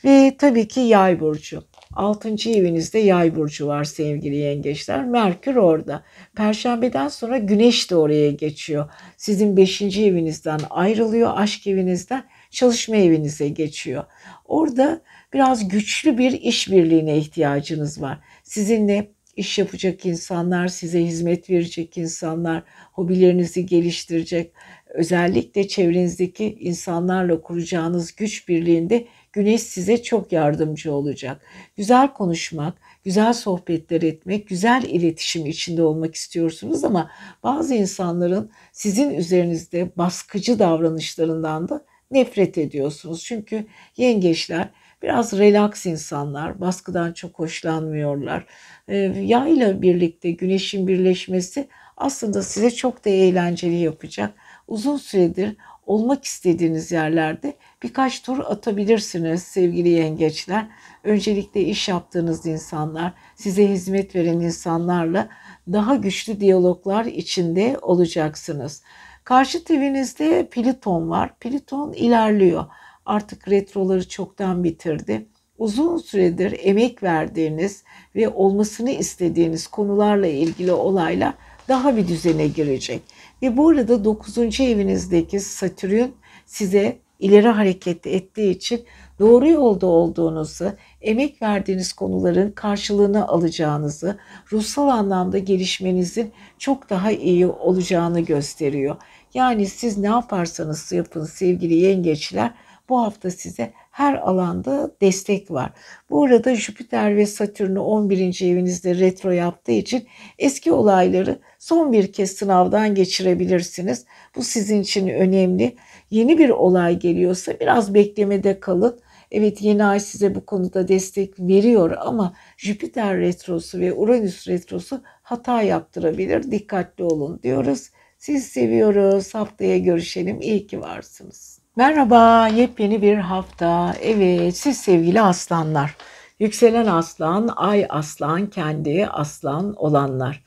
[0.06, 1.64] Ve tabii ki yay burcu.
[1.94, 2.30] 6.
[2.50, 5.06] evinizde yay burcu var sevgili yengeçler.
[5.06, 6.04] Merkür orada.
[6.36, 8.90] Perşembeden sonra güneş de oraya geçiyor.
[9.18, 9.82] Sizin 5.
[9.82, 11.32] evinizden ayrılıyor.
[11.36, 14.04] Aşk evinizden çalışma evinize geçiyor.
[14.46, 15.02] Orada
[15.34, 18.20] biraz güçlü bir işbirliğine ihtiyacınız var.
[18.44, 24.52] Sizinle iş yapacak insanlar, size hizmet verecek insanlar, hobilerinizi geliştirecek,
[24.88, 31.42] özellikle çevrenizdeki insanlarla kuracağınız güç birliğinde Güneş size çok yardımcı olacak.
[31.76, 37.12] Güzel konuşmak, güzel sohbetler etmek, güzel iletişim içinde olmak istiyorsunuz ama
[37.44, 43.24] bazı insanların sizin üzerinizde baskıcı davranışlarından da nefret ediyorsunuz.
[43.24, 43.66] Çünkü
[43.98, 44.70] yengeçler
[45.04, 48.46] biraz relax insanlar, baskıdan çok hoşlanmıyorlar.
[48.88, 54.34] Ee, yay ile birlikte güneşin birleşmesi aslında size çok da eğlenceli yapacak.
[54.68, 60.68] Uzun süredir olmak istediğiniz yerlerde birkaç tur atabilirsiniz sevgili yengeçler.
[61.04, 65.30] Öncelikle iş yaptığınız insanlar, size hizmet veren insanlarla
[65.72, 68.84] daha güçlü diyaloglar içinde olacaksınız.
[69.24, 71.40] Karşı evinizde Pliton var.
[71.40, 72.66] Pliton ilerliyor.
[73.06, 75.26] Artık retroları çoktan bitirdi.
[75.58, 77.84] Uzun süredir emek verdiğiniz
[78.16, 81.34] ve olmasını istediğiniz konularla ilgili olaylar
[81.68, 83.02] daha bir düzene girecek.
[83.42, 84.38] Ve bu arada 9.
[84.60, 86.08] evinizdeki Satürn
[86.46, 88.86] size ileri hareket ettiği için
[89.20, 94.18] doğru yolda olduğunuzu, emek verdiğiniz konuların karşılığını alacağınızı,
[94.52, 98.96] ruhsal anlamda gelişmenizin çok daha iyi olacağını gösteriyor.
[99.34, 102.52] Yani siz ne yaparsanız yapın sevgili yengeçler
[102.90, 105.72] bu hafta size her alanda destek var.
[106.10, 108.42] Bu arada Jüpiter ve Satürn'ü 11.
[108.42, 110.08] evinizde retro yaptığı için
[110.40, 114.06] eski olayları son bir kez sınavdan geçirebilirsiniz.
[114.36, 115.76] Bu sizin için önemli.
[116.12, 119.00] Yeni bir olay geliyorsa biraz beklemede kalın.
[119.32, 125.62] Evet yeni ay size bu konuda destek veriyor ama Jüpiter retrosu ve Uranüs retrosu hata
[125.62, 126.52] yaptırabilir.
[126.52, 127.90] Dikkatli olun diyoruz.
[128.18, 129.36] Siz seviyoruz.
[129.36, 130.42] Haftaya görüşelim.
[130.42, 131.63] İyi ki varsınız.
[131.76, 133.96] Merhaba, yepyeni bir hafta.
[134.02, 135.96] Evet, siz sevgili aslanlar.
[136.40, 140.44] Yükselen aslan, ay aslan, kendi aslan olanlar.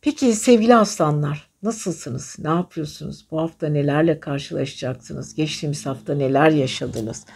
[0.00, 2.36] Peki sevgili aslanlar, nasılsınız?
[2.38, 3.26] Ne yapıyorsunuz?
[3.30, 5.34] Bu hafta nelerle karşılaşacaksınız?
[5.34, 7.26] Geçtiğimiz hafta neler yaşadınız?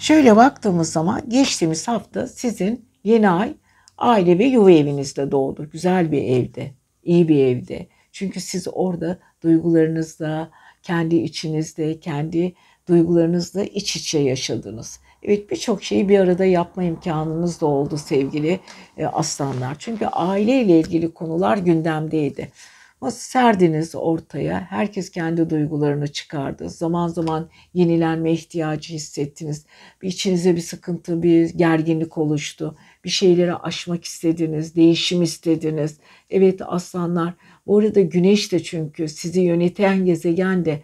[0.00, 3.54] Şöyle baktığımız zaman geçtiğimiz hafta sizin yeni ay
[3.98, 5.70] aile ve yuva evinizde doğdu.
[5.70, 7.88] Güzel bir evde, iyi bir evde.
[8.12, 10.50] Çünkü siz orada duygularınızla,
[10.82, 12.54] kendi içinizde, kendi
[12.88, 15.00] duygularınızla iç içe yaşadınız.
[15.22, 18.60] Evet birçok şeyi bir arada yapma imkanınız da oldu sevgili
[18.96, 19.76] e, aslanlar.
[19.78, 22.52] Çünkü aile ile ilgili konular gündemdeydi.
[23.00, 24.60] Ama serdiniz ortaya.
[24.60, 26.70] Herkes kendi duygularını çıkardı.
[26.70, 29.66] Zaman zaman yenilenme ihtiyacı hissettiniz.
[30.02, 32.76] Bir içinize bir sıkıntı, bir gerginlik oluştu.
[33.04, 35.98] Bir şeyleri aşmak istediniz, değişim istediniz.
[36.30, 37.34] Evet aslanlar.
[37.66, 40.82] Bu arada güneş de çünkü sizi yöneten gezegen de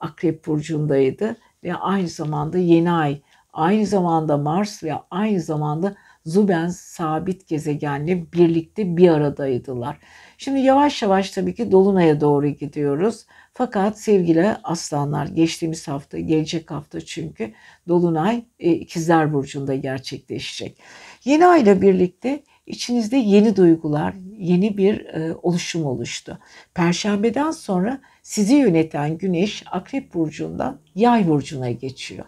[0.00, 3.20] Akrep Burcu'ndaydı ve aynı zamanda yeni ay,
[3.52, 9.98] aynı zamanda Mars ve aynı zamanda Zuben sabit gezegenle birlikte bir aradaydılar.
[10.38, 13.26] Şimdi yavaş yavaş tabii ki Dolunay'a doğru gidiyoruz.
[13.54, 17.52] Fakat sevgili aslanlar geçtiğimiz hafta, gelecek hafta çünkü
[17.88, 20.78] Dolunay e, İkizler Burcu'nda gerçekleşecek.
[21.24, 26.38] Yeni ay ile birlikte içinizde yeni duygular, yeni bir e, oluşum oluştu.
[26.74, 32.24] Perşembeden sonra sizi yöneten Güneş Akrep Burcu'ndan Yay Burcu'na geçiyor.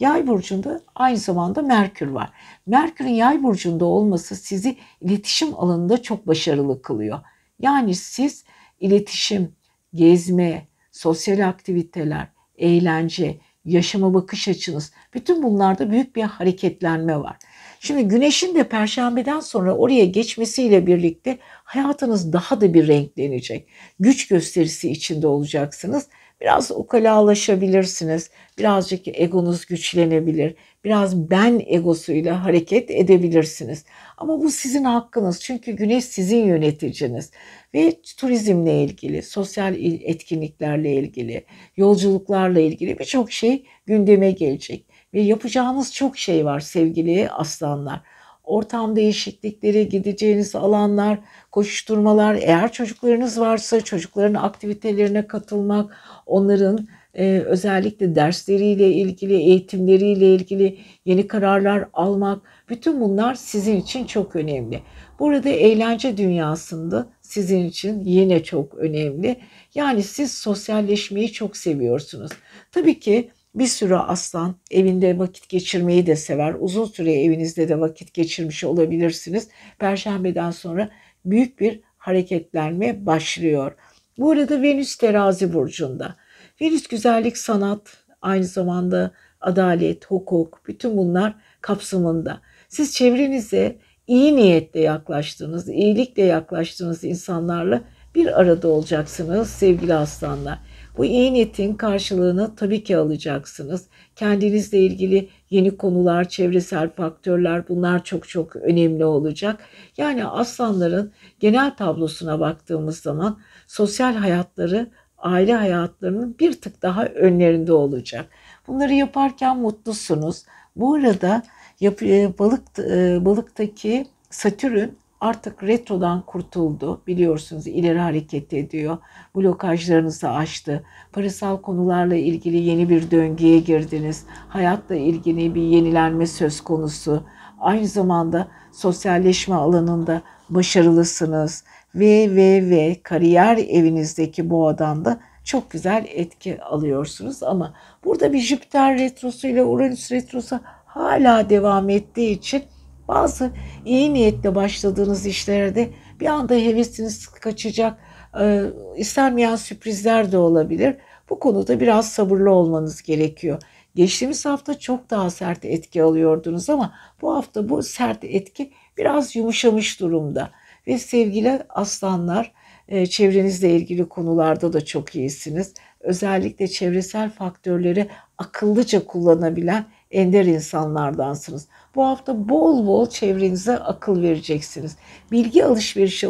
[0.00, 2.30] Yay burcunda aynı zamanda Merkür var.
[2.66, 7.20] Merkür'ün Yay burcunda olması sizi iletişim alanında çok başarılı kılıyor.
[7.58, 8.44] Yani siz
[8.80, 9.52] iletişim,
[9.94, 17.36] gezme, sosyal aktiviteler, eğlence, yaşama bakış açınız bütün bunlarda büyük bir hareketlenme var.
[17.82, 23.68] Şimdi güneşin de perşembeden sonra oraya geçmesiyle birlikte hayatınız daha da bir renklenecek.
[24.00, 26.08] Güç gösterisi içinde olacaksınız.
[26.40, 28.30] Biraz ukalalaşabilirsiniz.
[28.58, 30.54] Birazcık egonuz güçlenebilir.
[30.84, 33.84] Biraz ben egosuyla hareket edebilirsiniz.
[34.16, 35.40] Ama bu sizin hakkınız.
[35.40, 37.30] Çünkü güneş sizin yöneticiniz.
[37.74, 41.44] Ve turizmle ilgili, sosyal etkinliklerle ilgili,
[41.76, 44.89] yolculuklarla ilgili birçok şey gündeme gelecek.
[45.14, 48.00] Ve yapacağınız çok şey var sevgili aslanlar.
[48.44, 51.18] Ortam değişiklikleri, gideceğiniz alanlar,
[51.52, 55.96] koşuşturmalar, eğer çocuklarınız varsa çocukların aktivitelerine katılmak,
[56.26, 64.36] onların e, özellikle dersleriyle ilgili, eğitimleriyle ilgili yeni kararlar almak, bütün bunlar sizin için çok
[64.36, 64.82] önemli.
[65.18, 69.36] Burada eğlence dünyasında sizin için yine çok önemli.
[69.74, 72.30] Yani siz sosyalleşmeyi çok seviyorsunuz.
[72.72, 76.54] Tabii ki bir sürü aslan evinde vakit geçirmeyi de sever.
[76.58, 79.48] Uzun süre evinizde de vakit geçirmiş olabilirsiniz.
[79.78, 80.90] Perşembeden sonra
[81.24, 83.72] büyük bir hareketlenme başlıyor.
[84.18, 86.16] Bu arada Venüs terazi burcunda.
[86.60, 89.10] Venüs güzellik, sanat, aynı zamanda
[89.40, 92.40] adalet, hukuk, bütün bunlar kapsamında.
[92.68, 97.80] Siz çevrenize iyi niyetle yaklaştığınız, iyilikle yaklaştığınız insanlarla
[98.14, 100.58] bir arada olacaksınız sevgili aslanlar.
[100.96, 103.86] Bu iyi niyetin karşılığını tabii ki alacaksınız.
[104.16, 109.60] Kendinizle ilgili yeni konular, çevresel faktörler bunlar çok çok önemli olacak.
[109.96, 118.26] Yani aslanların genel tablosuna baktığımız zaman sosyal hayatları aile hayatlarının bir tık daha önlerinde olacak.
[118.66, 120.44] Bunları yaparken mutlusunuz.
[120.76, 121.42] Bu arada
[121.82, 124.88] e, balık e, balıktaki Satürn
[125.20, 127.02] artık retrodan kurtuldu.
[127.06, 128.98] Biliyorsunuz ileri hareket ediyor.
[129.36, 130.84] Blokajlarınızı aştı.
[131.12, 134.24] Parasal konularla ilgili yeni bir döngüye girdiniz.
[134.48, 137.22] Hayatla ilgili bir yenilenme söz konusu.
[137.60, 141.64] Aynı zamanda sosyalleşme alanında başarılısınız.
[141.94, 147.42] Ve ve ve kariyer evinizdeki boğadan da çok güzel etki alıyorsunuz.
[147.42, 152.62] Ama burada bir Jüpiter retrosu ile Uranüs retrosu hala devam ettiği için
[153.10, 153.50] bazı
[153.84, 157.98] iyi niyetle başladığınız işlerde bir anda hevesiniz kaçacak,
[158.40, 158.62] e,
[158.96, 160.96] istenmeyen sürprizler de olabilir.
[161.30, 163.62] Bu konuda biraz sabırlı olmanız gerekiyor.
[163.94, 170.00] Geçtiğimiz hafta çok daha sert etki alıyordunuz ama bu hafta bu sert etki biraz yumuşamış
[170.00, 170.50] durumda.
[170.86, 172.52] Ve sevgili aslanlar
[172.88, 175.74] e, çevrenizle ilgili konularda da çok iyisiniz.
[176.00, 181.68] Özellikle çevresel faktörleri akıllıca kullanabilen ender insanlardansınız.
[181.94, 184.96] Bu hafta bol bol çevrenize akıl vereceksiniz.
[185.32, 186.28] Bilgi alışverişi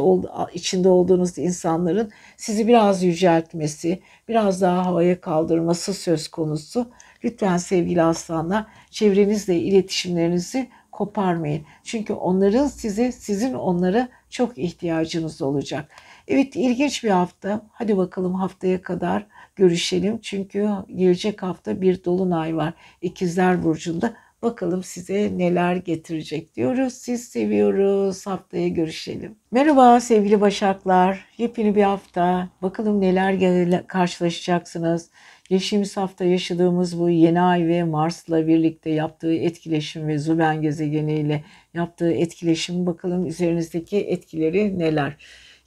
[0.54, 6.90] içinde olduğunuz insanların sizi biraz yüceltmesi, biraz daha havaya kaldırması söz konusu.
[7.24, 11.62] Lütfen sevgili aslanlar çevrenizle iletişimlerinizi koparmayın.
[11.84, 15.92] Çünkü onların size, sizin onlara çok ihtiyacınız olacak.
[16.28, 17.62] Evet ilginç bir hafta.
[17.72, 19.26] Hadi bakalım haftaya kadar
[19.60, 20.20] görüşelim.
[20.20, 22.74] Çünkü gelecek hafta bir dolunay var.
[23.02, 24.14] İkizler Burcu'nda.
[24.42, 26.92] Bakalım size neler getirecek diyoruz.
[26.92, 28.26] Siz seviyoruz.
[28.26, 29.36] Haftaya görüşelim.
[29.50, 31.24] Merhaba sevgili Başaklar.
[31.38, 32.48] Yepyeni bir hafta.
[32.62, 35.10] Bakalım neler karşılaşacaksınız.
[35.48, 41.44] Geçtiğimiz hafta yaşadığımız bu yeni ay ve Mars'la birlikte yaptığı etkileşim ve Züben gezegeniyle
[41.74, 45.16] yaptığı etkileşim bakalım üzerinizdeki etkileri neler.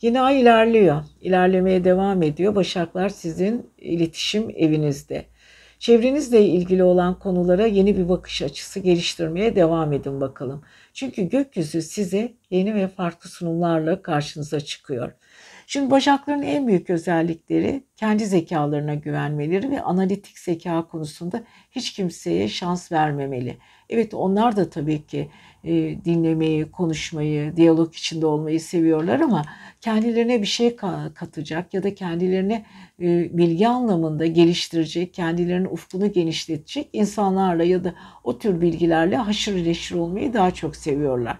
[0.03, 1.03] Yeni ay ilerliyor.
[1.21, 2.55] İlerlemeye devam ediyor.
[2.55, 5.25] Başaklar sizin iletişim evinizde.
[5.79, 10.63] Çevrenizle ilgili olan konulara yeni bir bakış açısı geliştirmeye devam edin bakalım.
[10.93, 15.11] Çünkü gökyüzü size yeni ve farklı sunumlarla karşınıza çıkıyor.
[15.67, 22.91] Şimdi Başakların en büyük özellikleri kendi zekalarına güvenmeleri ve analitik zeka konusunda hiç kimseye şans
[22.91, 23.57] vermemeli.
[23.93, 25.29] Evet onlar da tabii ki
[25.63, 25.71] e,
[26.05, 29.45] dinlemeyi, konuşmayı, diyalog içinde olmayı seviyorlar ama
[29.81, 30.75] kendilerine bir şey
[31.15, 32.65] katacak ya da kendilerine
[33.01, 39.95] e, bilgi anlamında geliştirecek, kendilerinin ufkunu genişletecek insanlarla ya da o tür bilgilerle haşır neşir
[39.95, 41.37] olmayı daha çok seviyorlar.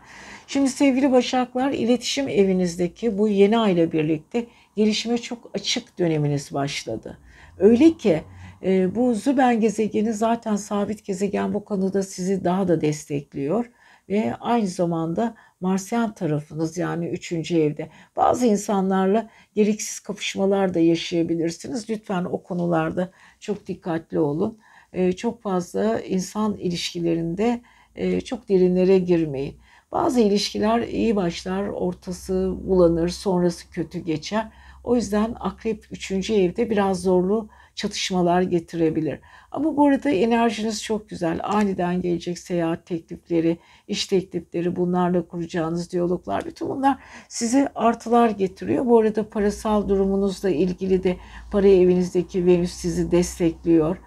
[0.48, 7.18] Şimdi sevgili Başaklar iletişim evinizdeki bu yeni ayla birlikte gelişime çok açık döneminiz başladı.
[7.58, 8.22] Öyle ki
[8.63, 13.71] e, bu Züben gezegeni zaten sabit gezegen bu konuda sizi daha da destekliyor
[14.10, 17.89] ve aynı zamanda Marsyan tarafınız yani üçüncü evde.
[18.15, 21.89] Bazı insanlarla gereksiz kapışmalar da yaşayabilirsiniz.
[21.89, 24.60] Lütfen o konularda çok dikkatli olun.
[24.93, 27.62] Ee, çok fazla insan ilişkilerinde
[27.95, 29.58] e, çok derinlere girmeyin.
[29.91, 34.47] Bazı ilişkiler iyi başlar, ortası bulanır, sonrası kötü geçer.
[34.84, 36.12] O yüzden akrep 3.
[36.30, 39.20] evde biraz zorlu çatışmalar getirebilir.
[39.52, 41.40] Ama bu arada enerjiniz çok güzel.
[41.44, 43.58] Aniden gelecek seyahat teklifleri,
[43.88, 48.86] iş teklifleri, bunlarla kuracağınız diyaloglar bütün bunlar size artılar getiriyor.
[48.86, 51.18] Bu arada parasal durumunuzla ilgili de
[51.52, 53.98] para evinizdeki Venüs sizi destekliyor.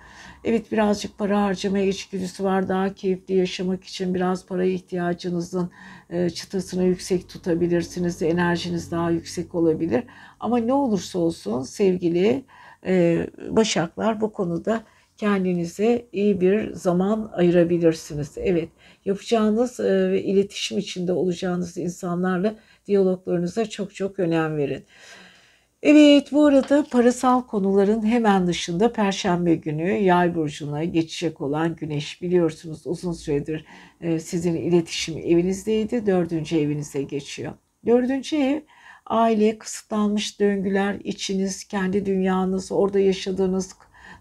[0.45, 2.69] Evet birazcık para harcamaya içgüdüsü var.
[2.69, 5.71] Daha keyifli yaşamak için biraz paraya ihtiyacınızın
[6.11, 8.23] e, çıtasını yüksek tutabilirsiniz.
[8.23, 10.05] Enerjiniz daha yüksek olabilir.
[10.41, 12.45] Ama ne olursa olsun sevgili
[13.51, 14.85] Başaklar bu konuda
[15.17, 18.33] kendinize iyi bir zaman ayırabilirsiniz.
[18.39, 18.69] Evet,
[19.05, 22.55] yapacağınız e, ve iletişim içinde olacağınız insanlarla
[22.87, 24.85] diyaloglarınıza çok çok önem verin.
[25.83, 32.87] Evet bu arada parasal konuların hemen dışında Perşembe günü Yay burcuna geçecek olan Güneş biliyorsunuz
[32.87, 33.65] uzun süredir
[34.01, 36.07] e, sizin iletişim evinizdeydi.
[36.07, 37.53] Dördüncü evinize geçiyor.
[37.87, 38.61] Dördüncü ev
[39.07, 43.77] aile, kısıtlanmış döngüler, içiniz, kendi dünyanız, orada yaşadığınız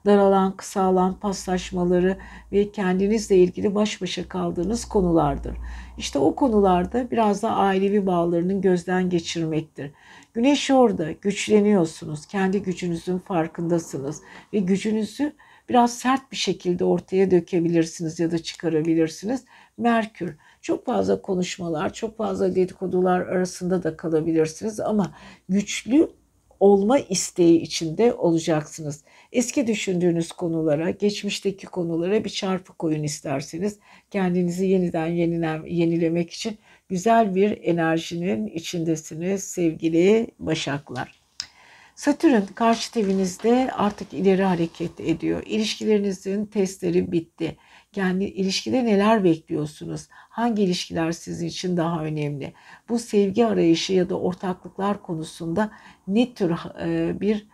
[0.06, 2.18] daralan, kısalan paslaşmaları
[2.52, 5.58] ve kendinizle ilgili baş başa kaldığınız konulardır.
[5.98, 9.92] İşte o konularda biraz da ailevi bağlarının gözden geçirmektir.
[10.34, 14.22] Güneş orada, güçleniyorsunuz, kendi gücünüzün farkındasınız
[14.54, 15.34] ve gücünüzü
[15.70, 19.46] biraz sert bir şekilde ortaya dökebilirsiniz ya da çıkarabilirsiniz.
[19.78, 20.36] Merkür,
[20.66, 25.16] çok fazla konuşmalar, çok fazla dedikodular arasında da kalabilirsiniz ama
[25.50, 26.10] güçlü
[26.60, 29.04] olma isteği içinde olacaksınız.
[29.32, 33.80] Eski düşündüğünüz konulara, geçmişteki konulara bir çarpı koyun isterseniz
[34.12, 36.58] kendinizi yeniden yeniden yenilemek için
[36.90, 41.26] güzel bir enerjinin içindesiniz sevgili Başaklar.
[41.96, 45.44] Satürn karşı evinizde artık ileri hareket ediyor.
[45.46, 47.58] İlişkilerinizin testleri bitti.
[47.96, 50.08] Yani ilişkide neler bekliyorsunuz?
[50.12, 52.54] Hangi ilişkiler sizin için daha önemli?
[52.90, 55.72] Bu sevgi arayışı ya da ortaklıklar konusunda
[56.08, 57.48] ne tür e, bir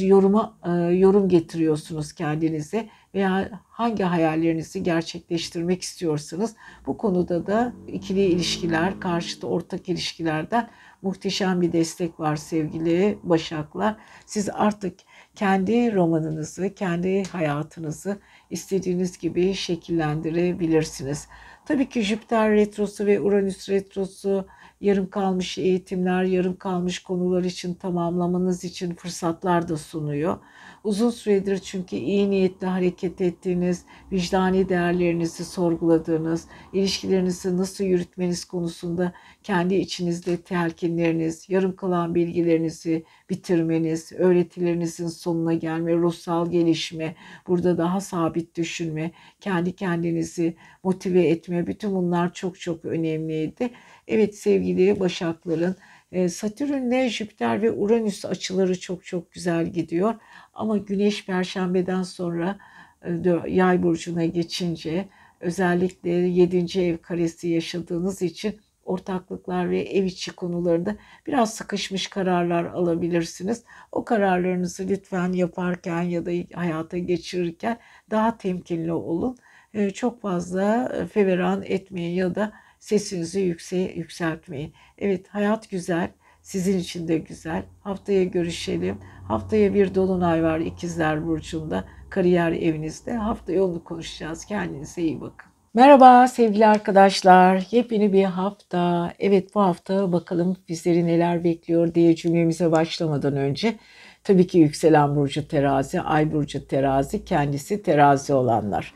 [0.00, 6.56] yoruma e, yorum getiriyorsunuz kendinize veya hangi hayallerinizi gerçekleştirmek istiyorsanız
[6.86, 10.70] bu konuda da ikili ilişkiler, karşıtı ortak ilişkilerden
[11.02, 13.96] muhteşem bir destek var sevgili Başaklar.
[14.26, 14.98] Siz artık
[15.34, 18.18] kendi romanınızı, kendi hayatınızı
[18.50, 21.28] istediğiniz gibi şekillendirebilirsiniz.
[21.64, 24.46] Tabii ki Jüpiter retrosu ve Uranüs retrosu
[24.80, 30.38] yarım kalmış eğitimler, yarım kalmış konular için tamamlamanız için fırsatlar da sunuyor.
[30.86, 39.74] Uzun süredir çünkü iyi niyetle hareket ettiğiniz, vicdani değerlerinizi sorguladığınız, ilişkilerinizi nasıl yürütmeniz konusunda kendi
[39.74, 47.14] içinizde telkinleriniz, yarım kalan bilgilerinizi bitirmeniz, öğretilerinizin sonuna gelme, ruhsal gelişme,
[47.46, 53.70] burada daha sabit düşünme, kendi kendinizi motive etme, bütün bunlar çok çok önemliydi.
[54.08, 55.76] Evet sevgili Başakların
[56.12, 60.14] e, Satürn'le Jüpiter ve Uranüs açıları çok çok güzel gidiyor.
[60.56, 62.58] Ama Güneş Perşembe'den sonra
[63.04, 63.10] e,
[63.46, 65.08] Yay burcuna geçince
[65.40, 66.80] özellikle 7.
[66.80, 73.64] ev karesi yaşadığınız için ortaklıklar ve ev içi konularında biraz sıkışmış kararlar alabilirsiniz.
[73.92, 77.78] O kararlarınızı lütfen yaparken ya da hayata geçirirken
[78.10, 79.36] daha temkinli olun.
[79.74, 84.72] E, çok fazla feveran etmeyin ya da sesinizi yükse yükseltmeyin.
[84.98, 86.10] Evet hayat güzel.
[86.46, 87.62] Sizin için de güzel.
[87.80, 88.98] Haftaya görüşelim.
[89.28, 91.84] Haftaya bir dolunay var İkizler Burcu'nda.
[92.10, 93.12] Kariyer evinizde.
[93.12, 94.44] Haftaya onu konuşacağız.
[94.44, 95.52] Kendinize iyi bakın.
[95.74, 97.66] Merhaba sevgili arkadaşlar.
[97.70, 99.12] Yepyeni bir hafta.
[99.18, 103.76] Evet bu hafta bakalım bizleri neler bekliyor diye cümlemize başlamadan önce.
[104.24, 108.94] Tabii ki yükselen burcu terazi, ay burcu terazi, kendisi terazi olanlar.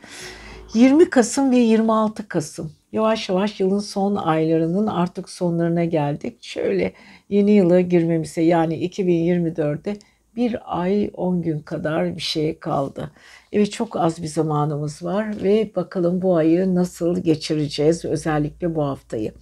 [0.73, 6.43] 20 Kasım ve 26 Kasım yavaş yavaş yılın son aylarının artık sonlarına geldik.
[6.43, 6.93] Şöyle
[7.29, 9.97] yeni yıla girmemize yani 2024'de
[10.35, 13.11] bir ay 10 gün kadar bir şey kaldı.
[13.51, 19.33] Evet çok az bir zamanımız var ve bakalım bu ayı nasıl geçireceğiz özellikle bu haftayı.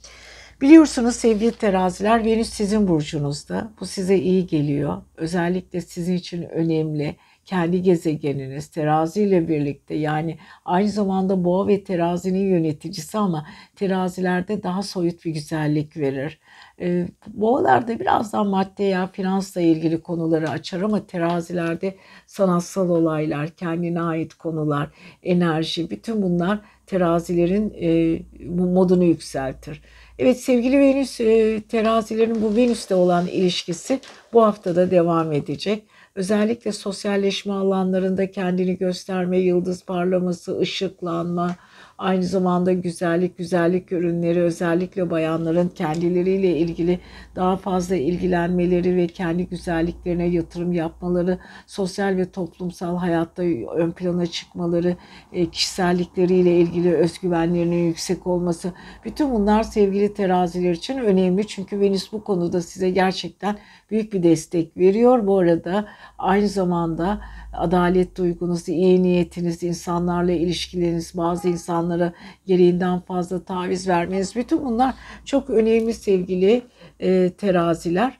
[0.61, 3.71] Biliyorsunuz sevgili teraziler Venüs sizin burcunuzda.
[3.79, 4.97] Bu size iyi geliyor.
[5.17, 7.15] Özellikle sizin için önemli
[7.49, 14.83] kendi gezegeniniz terazi ile birlikte yani aynı zamanda boğa ve terazinin yöneticisi ama terazilerde daha
[14.83, 16.39] soyut bir güzellik verir.
[16.81, 21.95] E, boğalarda biraz daha madde ya finansla ilgili konuları açar ama terazilerde
[22.27, 24.89] sanatsal olaylar, kendine ait konular,
[25.23, 29.81] enerji bütün bunlar terazilerin e, modunu yükseltir.
[30.19, 33.99] Evet sevgili Venüs e, terazilerin bu Venüs'te olan ilişkisi
[34.33, 35.83] bu haftada devam edecek.
[36.19, 41.55] Özellikle sosyalleşme alanlarında kendini gösterme, yıldız parlaması, ışıklanma,
[41.99, 46.99] Aynı zamanda güzellik, güzellik ürünleri özellikle bayanların kendileriyle ilgili
[47.35, 53.43] daha fazla ilgilenmeleri ve kendi güzelliklerine yatırım yapmaları, sosyal ve toplumsal hayatta
[53.75, 54.97] ön plana çıkmaları,
[55.33, 58.73] e, kişisellikleriyle ilgili özgüvenlerinin yüksek olması.
[59.05, 61.47] Bütün bunlar sevgili teraziler için önemli.
[61.47, 63.57] Çünkü Venüs bu konuda size gerçekten
[63.91, 65.27] büyük bir destek veriyor.
[65.27, 67.21] Bu arada aynı zamanda
[67.53, 72.13] adalet duygunuz, iyi niyetiniz, insanlarla ilişkileriniz, bazı insanlara
[72.45, 76.61] gereğinden fazla taviz vermeniz bütün bunlar çok önemli sevgili
[76.99, 78.19] e, teraziler.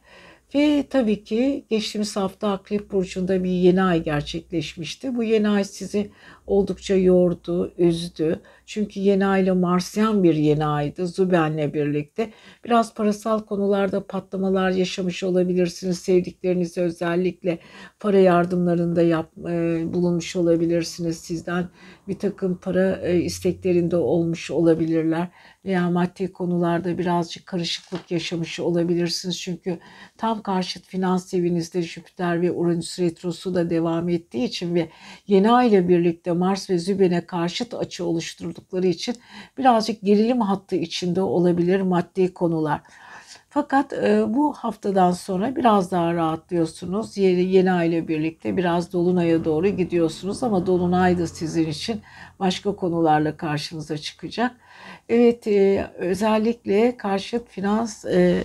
[0.55, 5.15] Ve tabii ki geçtiğimiz hafta Akrep Burcu'nda bir yeni ay gerçekleşmişti.
[5.15, 6.11] Bu yeni ay sizi
[6.49, 8.41] oldukça yordu, üzdü.
[8.65, 12.31] Çünkü yeni ay ile Marsyan bir yeni aydı Züben'le birlikte.
[12.65, 15.99] Biraz parasal konularda patlamalar yaşamış olabilirsiniz.
[15.99, 17.59] Sevdiklerinize özellikle
[17.99, 21.17] para yardımlarında yap, e, bulunmuş olabilirsiniz.
[21.17, 21.69] Sizden
[22.07, 25.27] bir takım para e, isteklerinde olmuş olabilirler.
[25.65, 29.41] Veya maddi konularda birazcık karışıklık yaşamış olabilirsiniz.
[29.41, 29.79] Çünkü
[30.17, 34.89] tam karşıt finans evinizde Jüpiter ve Uranüs retrosu da devam ettiği için ve
[35.27, 39.15] yeni ay ile birlikte Mars ve Züben'e karşıt açı oluşturdukları için
[39.58, 42.82] birazcık gerilim hattı içinde olabilir maddi konular.
[43.49, 47.17] Fakat e, bu haftadan sonra biraz daha rahatlıyorsunuz.
[47.17, 52.02] Yeni, yeni ay ile birlikte biraz Dolunay'a doğru gidiyorsunuz ama Dolunay da sizin için
[52.39, 54.52] başka konularla karşınıza çıkacak.
[55.10, 58.43] Evet e, özellikle karşıt finans e,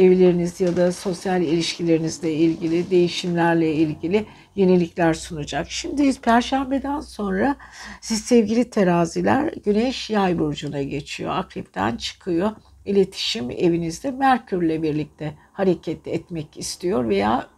[0.00, 5.70] evleriniz ya da sosyal ilişkilerinizle ilgili değişimlerle ilgili yenilikler sunacak.
[5.70, 7.56] Şimdi perşembeden sonra
[8.00, 11.30] siz sevgili teraziler güneş yay burcuna geçiyor.
[11.36, 12.50] Akrepten çıkıyor.
[12.84, 17.48] İletişim evinizde Merkürle birlikte hareket etmek istiyor veya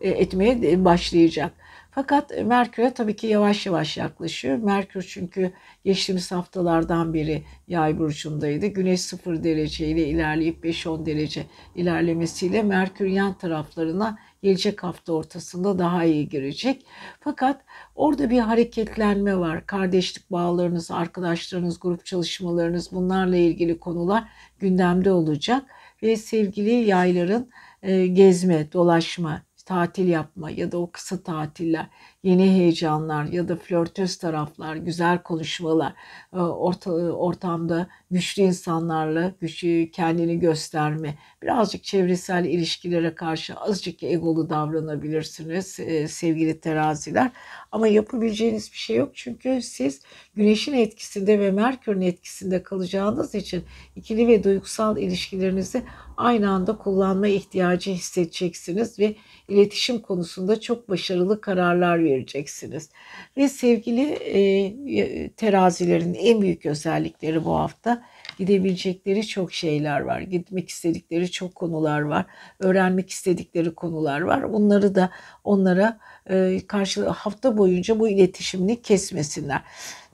[0.00, 1.52] e, etmeye başlayacak.
[1.98, 4.58] Fakat Merkür'e tabii ki yavaş yavaş yaklaşıyor.
[4.58, 5.52] Merkür çünkü
[5.84, 8.66] geçtiğimiz haftalardan beri yay burcundaydı.
[8.66, 16.04] Güneş 0 derece ile ilerleyip 5-10 derece ilerlemesiyle Merkür yan taraflarına gelecek hafta ortasında daha
[16.04, 16.86] iyi girecek.
[17.20, 19.66] Fakat orada bir hareketlenme var.
[19.66, 24.24] Kardeşlik bağlarınız, arkadaşlarınız, grup çalışmalarınız bunlarla ilgili konular
[24.58, 25.62] gündemde olacak.
[26.02, 27.50] Ve sevgili yayların
[27.82, 31.86] e, gezme, dolaşma, tatil yapma ya da o kısa tatiller,
[32.22, 35.94] yeni heyecanlar ya da flörtöz taraflar, güzel konuşmalar,
[36.32, 45.80] e, orta, ortamda güçlü insanlarla güçlü kendini gösterme, birazcık çevresel ilişkilere karşı azıcık egolu davranabilirsiniz
[45.80, 47.30] e, sevgili teraziler.
[47.72, 50.02] Ama yapabileceğiniz bir şey yok çünkü siz
[50.38, 53.64] güneşin etkisinde ve Merkür'ün etkisinde kalacağınız için
[53.96, 55.82] ikili ve duygusal ilişkilerinizi
[56.16, 59.14] aynı anda kullanma ihtiyacı hissedeceksiniz ve
[59.48, 62.90] iletişim konusunda çok başarılı kararlar vereceksiniz.
[63.36, 68.04] Ve sevgili e, terazilerin en büyük özellikleri bu hafta
[68.38, 70.20] gidebilecekleri çok şeyler var.
[70.20, 72.26] Gitmek istedikleri çok konular var.
[72.58, 74.52] Öğrenmek istedikleri konular var.
[74.52, 75.10] Bunları da
[75.44, 75.98] onlara
[76.30, 79.62] e, karşı hafta boyunca bu iletişimini kesmesinler.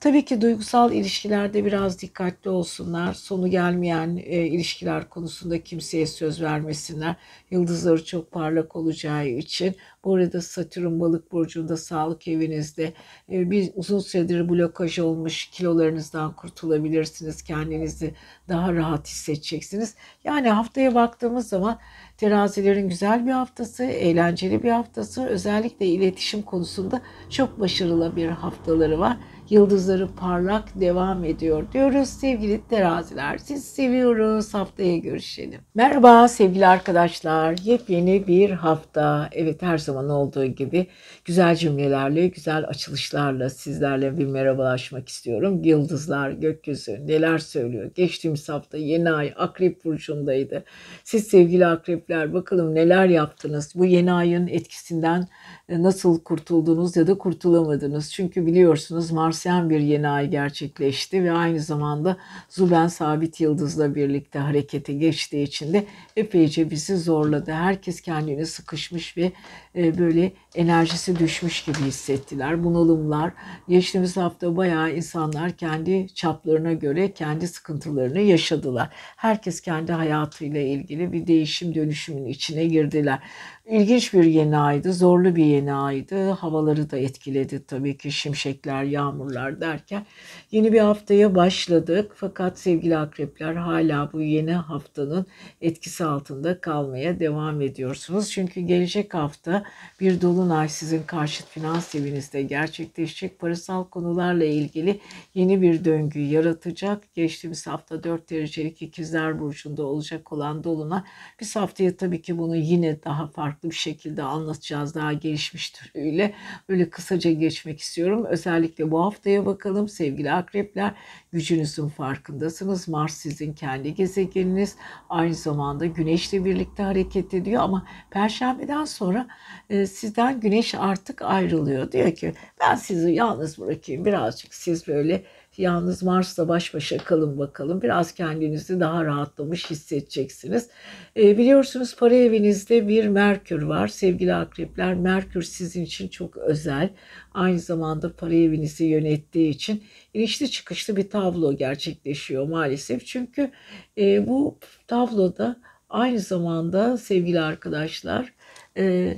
[0.04, 3.14] Tabii ki duygusal ilişkilerde biraz dikkatli olsunlar.
[3.14, 7.16] Sonu gelmeyen e, ilişkiler konusunda kimseye söz vermesinler.
[7.50, 9.76] Yıldızları çok parlak olacağı için.
[10.04, 12.92] Bu arada Satürn balık burcunda sağlık evinizde
[13.32, 17.42] e, bir uzun süredir blokaj olmuş kilolarınızdan kurtulabilirsiniz.
[17.42, 18.14] Kendinizi
[18.48, 19.94] daha rahat hissedeceksiniz.
[20.24, 21.78] Yani haftaya baktığımız zaman
[22.16, 25.26] terazilerin güzel bir haftası, eğlenceli bir haftası.
[25.26, 29.16] Özellikle iletişim konusunda çok başarılı bir haftaları var
[29.50, 33.38] yıldızları parlak devam ediyor diyoruz sevgili teraziler.
[33.38, 34.54] Siz seviyoruz.
[34.54, 35.60] Haftaya görüşelim.
[35.74, 37.58] Merhaba sevgili arkadaşlar.
[37.64, 39.28] Yepyeni bir hafta.
[39.32, 40.86] Evet her zaman olduğu gibi
[41.24, 45.60] güzel cümlelerle, güzel açılışlarla sizlerle bir merhabalaşmak istiyorum.
[45.64, 47.90] Yıldızlar, gökyüzü neler söylüyor?
[47.94, 50.64] Geçtiğimiz hafta yeni ay Akrep Burcu'ndaydı.
[51.04, 53.72] Siz sevgili akrepler bakalım neler yaptınız?
[53.74, 55.28] Bu yeni ayın etkisinden
[55.68, 58.12] nasıl kurtuldunuz ya da kurtulamadınız?
[58.12, 62.16] Çünkü biliyorsunuz Marsyen bir yeni ay gerçekleşti ve aynı zamanda
[62.48, 65.86] Zuben Sabit Yıldız'la birlikte harekete geçtiği için de
[66.16, 67.52] epeyce bizi zorladı.
[67.52, 69.32] Herkes kendini sıkışmış ve
[69.76, 72.64] e, böyle enerjisi düşmüş gibi hissettiler.
[72.64, 73.32] Bunalımlar.
[73.68, 78.88] Geçtiğimiz hafta bayağı insanlar kendi çaplarına göre kendi sıkıntılarını yaşadılar.
[79.16, 83.18] Herkes kendi hayatıyla ilgili bir değişim dönüşümün içine girdiler.
[83.66, 86.30] İlginç bir yeni aydı, zorlu bir yeni aydı.
[86.30, 90.06] Havaları da etkiledi tabii ki şimşekler, yağmurlar derken.
[90.50, 95.26] Yeni bir haftaya başladık fakat sevgili akrepler hala bu yeni haftanın
[95.60, 98.30] etkisi altında kalmaya devam ediyorsunuz.
[98.30, 99.62] Çünkü gelecek hafta
[100.00, 103.38] bir dolunay sizin karşıt finans evinizde gerçekleşecek.
[103.38, 105.00] Parasal konularla ilgili
[105.34, 107.14] yeni bir döngü yaratacak.
[107.14, 111.02] Geçtiğimiz hafta 4 derecelik ikizler burcunda olacak olan dolunay.
[111.40, 114.94] Biz haftaya tabii ki bunu yine daha farklı bir şekilde anlatacağız.
[114.94, 116.34] Daha gelişmiş türüyle.
[116.68, 118.24] Böyle kısaca geçmek istiyorum.
[118.24, 120.94] Özellikle bu haftaya bakalım sevgili akrepler.
[121.32, 122.88] Gücünüzün farkındasınız.
[122.88, 124.76] Mars sizin kendi gezegeniniz.
[125.08, 129.26] Aynı zamanda Güneşle birlikte hareket ediyor ama Perşembeden sonra
[129.70, 131.92] e, sizden Güneş artık ayrılıyor.
[131.92, 135.24] Diyor ki ben sizi yalnız bırakayım birazcık siz böyle
[135.58, 137.82] Yalnız Mars'la baş başa kalın bakalım.
[137.82, 140.68] Biraz kendinizi daha rahatlamış hissedeceksiniz.
[141.16, 143.88] E, biliyorsunuz para evinizde bir Merkür var.
[143.88, 146.90] Sevgili akrepler Merkür sizin için çok özel.
[147.34, 153.06] Aynı zamanda para evinizi yönettiği için inişli çıkışlı bir tablo gerçekleşiyor maalesef.
[153.06, 153.50] Çünkü
[153.98, 155.56] e, bu tabloda
[155.88, 158.32] aynı zamanda sevgili arkadaşlar...
[158.76, 159.16] E,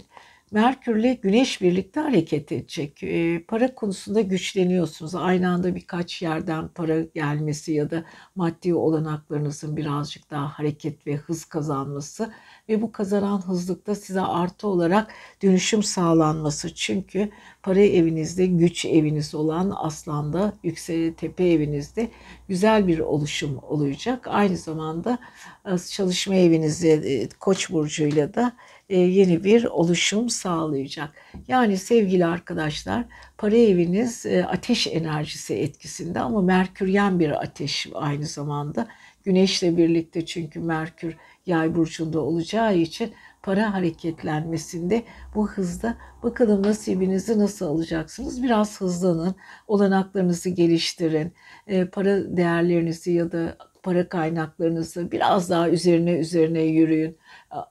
[0.50, 3.02] Merkürle Güneş birlikte hareket edecek.
[3.02, 5.14] E, para konusunda güçleniyorsunuz.
[5.14, 11.44] Aynı anda birkaç yerden para gelmesi ya da maddi olanaklarınızın birazcık daha hareket ve hız
[11.44, 12.32] kazanması
[12.68, 16.74] ve bu kazanan hızlıkta size artı olarak dönüşüm sağlanması.
[16.74, 17.30] Çünkü
[17.62, 22.08] para evinizde, güç eviniz olan Aslan'da, Yüksel Tepe evinizde
[22.48, 24.26] güzel bir oluşum olacak.
[24.28, 25.18] Aynı zamanda
[25.64, 28.52] e, çalışma evinizde Koç burcuyla da
[28.94, 31.10] yeni bir oluşum sağlayacak.
[31.48, 33.04] Yani sevgili arkadaşlar
[33.38, 38.88] para eviniz e, ateş enerjisi etkisinde ama Merküryen bir ateş aynı zamanda.
[39.24, 41.16] Güneşle birlikte çünkü Merkür
[41.46, 43.12] yay burcunda olacağı için
[43.42, 45.02] para hareketlenmesinde
[45.34, 48.42] bu hızda bakalım nasibinizi nasıl alacaksınız.
[48.42, 49.34] Biraz hızlanın,
[49.66, 51.32] olanaklarınızı geliştirin,
[51.66, 57.16] e, para değerlerinizi ya da para kaynaklarınızı biraz daha üzerine üzerine yürüyün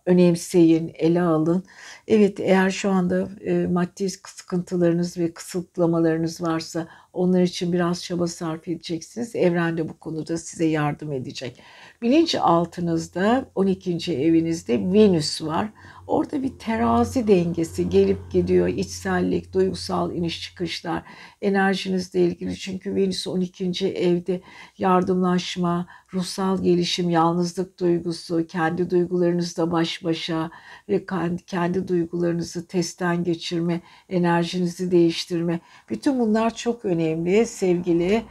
[0.06, 1.64] önemseyin, ele alın.
[2.08, 8.68] Evet eğer şu anda e, maddi sıkıntılarınız ve kısıtlamalarınız varsa onlar için biraz çaba sarf
[8.68, 9.36] edeceksiniz.
[9.36, 11.62] Evren de bu konuda size yardım edecek.
[12.02, 14.14] Bilinç altınızda 12.
[14.14, 15.70] evinizde Venüs var.
[16.08, 18.68] Orada bir terazi dengesi gelip gidiyor.
[18.68, 21.04] içsellik, duygusal iniş çıkışlar,
[21.42, 22.58] enerjinizle ilgili.
[22.58, 23.88] Çünkü Venüs 12.
[23.88, 24.42] evde
[24.78, 30.52] yardımlaşma, ruhsal gelişim, yalnızlık duygusu, kendi duygularınızla baş başa
[30.90, 31.06] ve
[31.48, 35.60] kendi duygularınızı testten geçirme, enerjinizi değiştirme.
[35.90, 38.24] Bütün bunlar çok önemli sevgili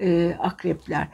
[0.00, 1.08] e, akrepler.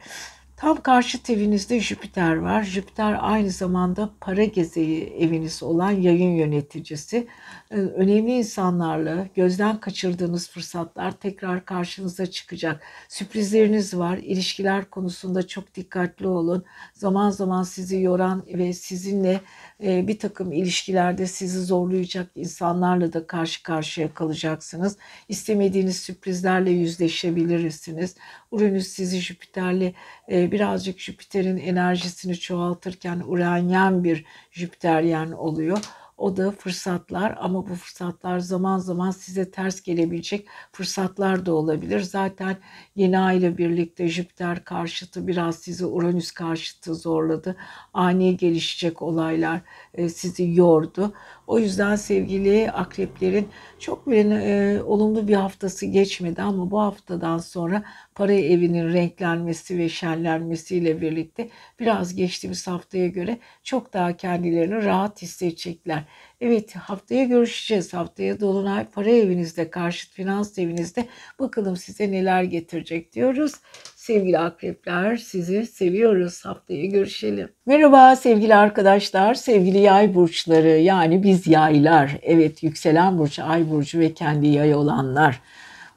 [0.59, 2.63] Tam karşı evinizde Jüpiter var.
[2.63, 7.27] Jüpiter aynı zamanda para gezeyi eviniz olan yayın yöneticisi.
[7.71, 12.83] Ee, önemli insanlarla gözden kaçırdığınız fırsatlar tekrar karşınıza çıkacak.
[13.09, 14.17] Sürprizleriniz var.
[14.17, 16.65] İlişkiler konusunda çok dikkatli olun.
[16.93, 19.41] Zaman zaman sizi yoran ve sizinle
[19.83, 24.97] e, bir takım ilişkilerde sizi zorlayacak insanlarla da karşı karşıya kalacaksınız.
[25.27, 28.15] İstemediğiniz sürprizlerle yüzleşebilirsiniz.
[28.51, 29.93] Uranüs sizi Jüpiter'le
[30.31, 35.79] e, birazcık Jüpiter'in enerjisini çoğaltırken Uranyen bir Jüpiteryen oluyor.
[36.19, 41.99] O da fırsatlar ama bu fırsatlar zaman zaman size ters gelebilecek fırsatlar da olabilir.
[42.01, 42.57] Zaten
[42.95, 47.55] yeni ay ile birlikte Jüpiter karşıtı biraz sizi Uranüs karşıtı zorladı.
[47.93, 49.61] Ani gelişecek olaylar
[49.93, 51.13] e, sizi yordu.
[51.49, 57.83] O yüzden sevgili akreplerin çok bir e, olumlu bir haftası geçmedi ama bu haftadan sonra
[58.15, 66.03] para evinin renklenmesi ve şenlenmesiyle birlikte biraz geçtiğimiz haftaya göre çok daha kendilerini rahat hissedecekler.
[66.41, 67.93] Evet haftaya görüşeceğiz.
[67.93, 71.05] Haftaya Dolunay para evinizde, karşıt finans evinizde
[71.39, 73.51] bakalım size neler getirecek diyoruz.
[73.95, 76.45] Sevgili akrepler sizi seviyoruz.
[76.45, 77.49] Haftaya görüşelim.
[77.65, 82.17] Merhaba sevgili arkadaşlar, sevgili yay burçları yani biz yaylar.
[82.21, 85.41] Evet yükselen burç, ay burcu ve kendi yay olanlar.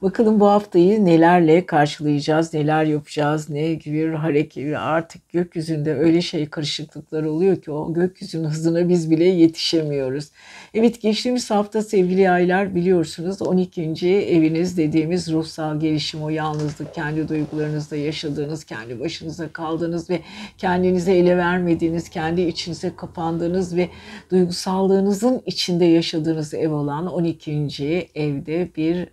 [0.03, 7.23] Bakalım bu haftayı nelerle karşılayacağız, neler yapacağız, ne gibi hareket artık gökyüzünde öyle şey karışıklıklar
[7.23, 10.31] oluyor ki o gökyüzünün hızına biz bile yetişemiyoruz.
[10.73, 13.81] Evet geçtiğimiz hafta sevgili aylar biliyorsunuz 12.
[14.07, 20.19] eviniz dediğimiz ruhsal gelişim o yalnızlık, kendi duygularınızda yaşadığınız, kendi başınıza kaldığınız ve
[20.57, 23.89] kendinize ele vermediğiniz, kendi içinize kapandığınız ve
[24.31, 28.07] duygusallığınızın içinde yaşadığınız ev olan 12.
[28.15, 29.07] evde bir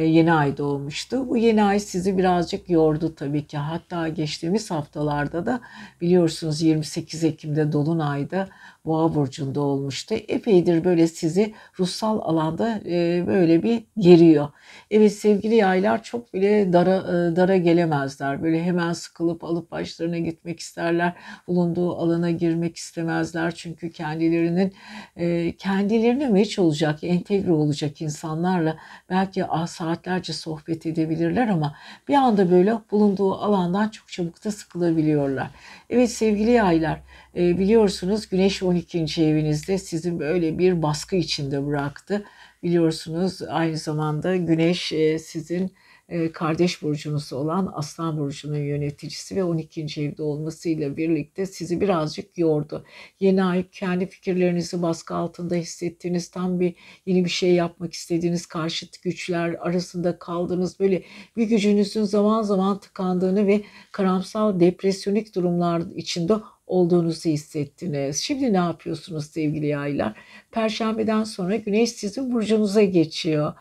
[0.00, 1.28] yeni ay doğmuştu.
[1.28, 3.58] Bu yeni ay sizi birazcık yordu tabii ki.
[3.58, 5.60] Hatta geçtiğimiz haftalarda da
[6.00, 8.48] biliyorsunuz 28 Ekim'de Dolunay'da
[8.84, 10.14] Boğa burcunda olmuştu.
[10.28, 14.48] Epeydir böyle sizi ruhsal alanda e, böyle bir geriyor.
[14.90, 18.42] Evet sevgili yaylar çok bile dara, e, dara gelemezler.
[18.42, 21.12] Böyle hemen sıkılıp alıp başlarına gitmek isterler.
[21.48, 23.54] Bulunduğu alana girmek istemezler.
[23.54, 24.72] Çünkü kendilerinin
[25.16, 28.76] e, kendilerine meç olacak, entegre olacak insanlarla
[29.10, 31.74] belki saatlerce sohbet edebilirler ama
[32.08, 35.50] bir anda böyle bulunduğu alandan çok çabuk da sıkılabiliyorlar.
[35.90, 37.00] Evet sevgili yaylar
[37.36, 38.73] e, biliyorsunuz Güneş 12.
[39.18, 42.24] evinizde sizi böyle bir baskı içinde bıraktı.
[42.62, 45.72] Biliyorsunuz aynı zamanda Güneş e, sizin
[46.08, 50.02] e, kardeş burcunuz olan Aslan burcunun yöneticisi ve 12.
[50.02, 52.84] evde olmasıyla birlikte sizi birazcık yordu.
[53.20, 56.74] Yeni ay kendi fikirlerinizi baskı altında hissettiğiniz, tam bir
[57.06, 61.02] yeni bir şey yapmak istediğiniz karşıt güçler arasında kaldığınız böyle
[61.36, 66.34] bir gücünüzün zaman zaman tıkandığını ve karamsal depresyonik durumlar içinde
[66.66, 68.16] olduğunuzu hissettiniz.
[68.16, 70.16] Şimdi ne yapıyorsunuz sevgili yaylar?
[70.52, 73.52] Perşembeden sonra güneş sizin burcunuza geçiyor.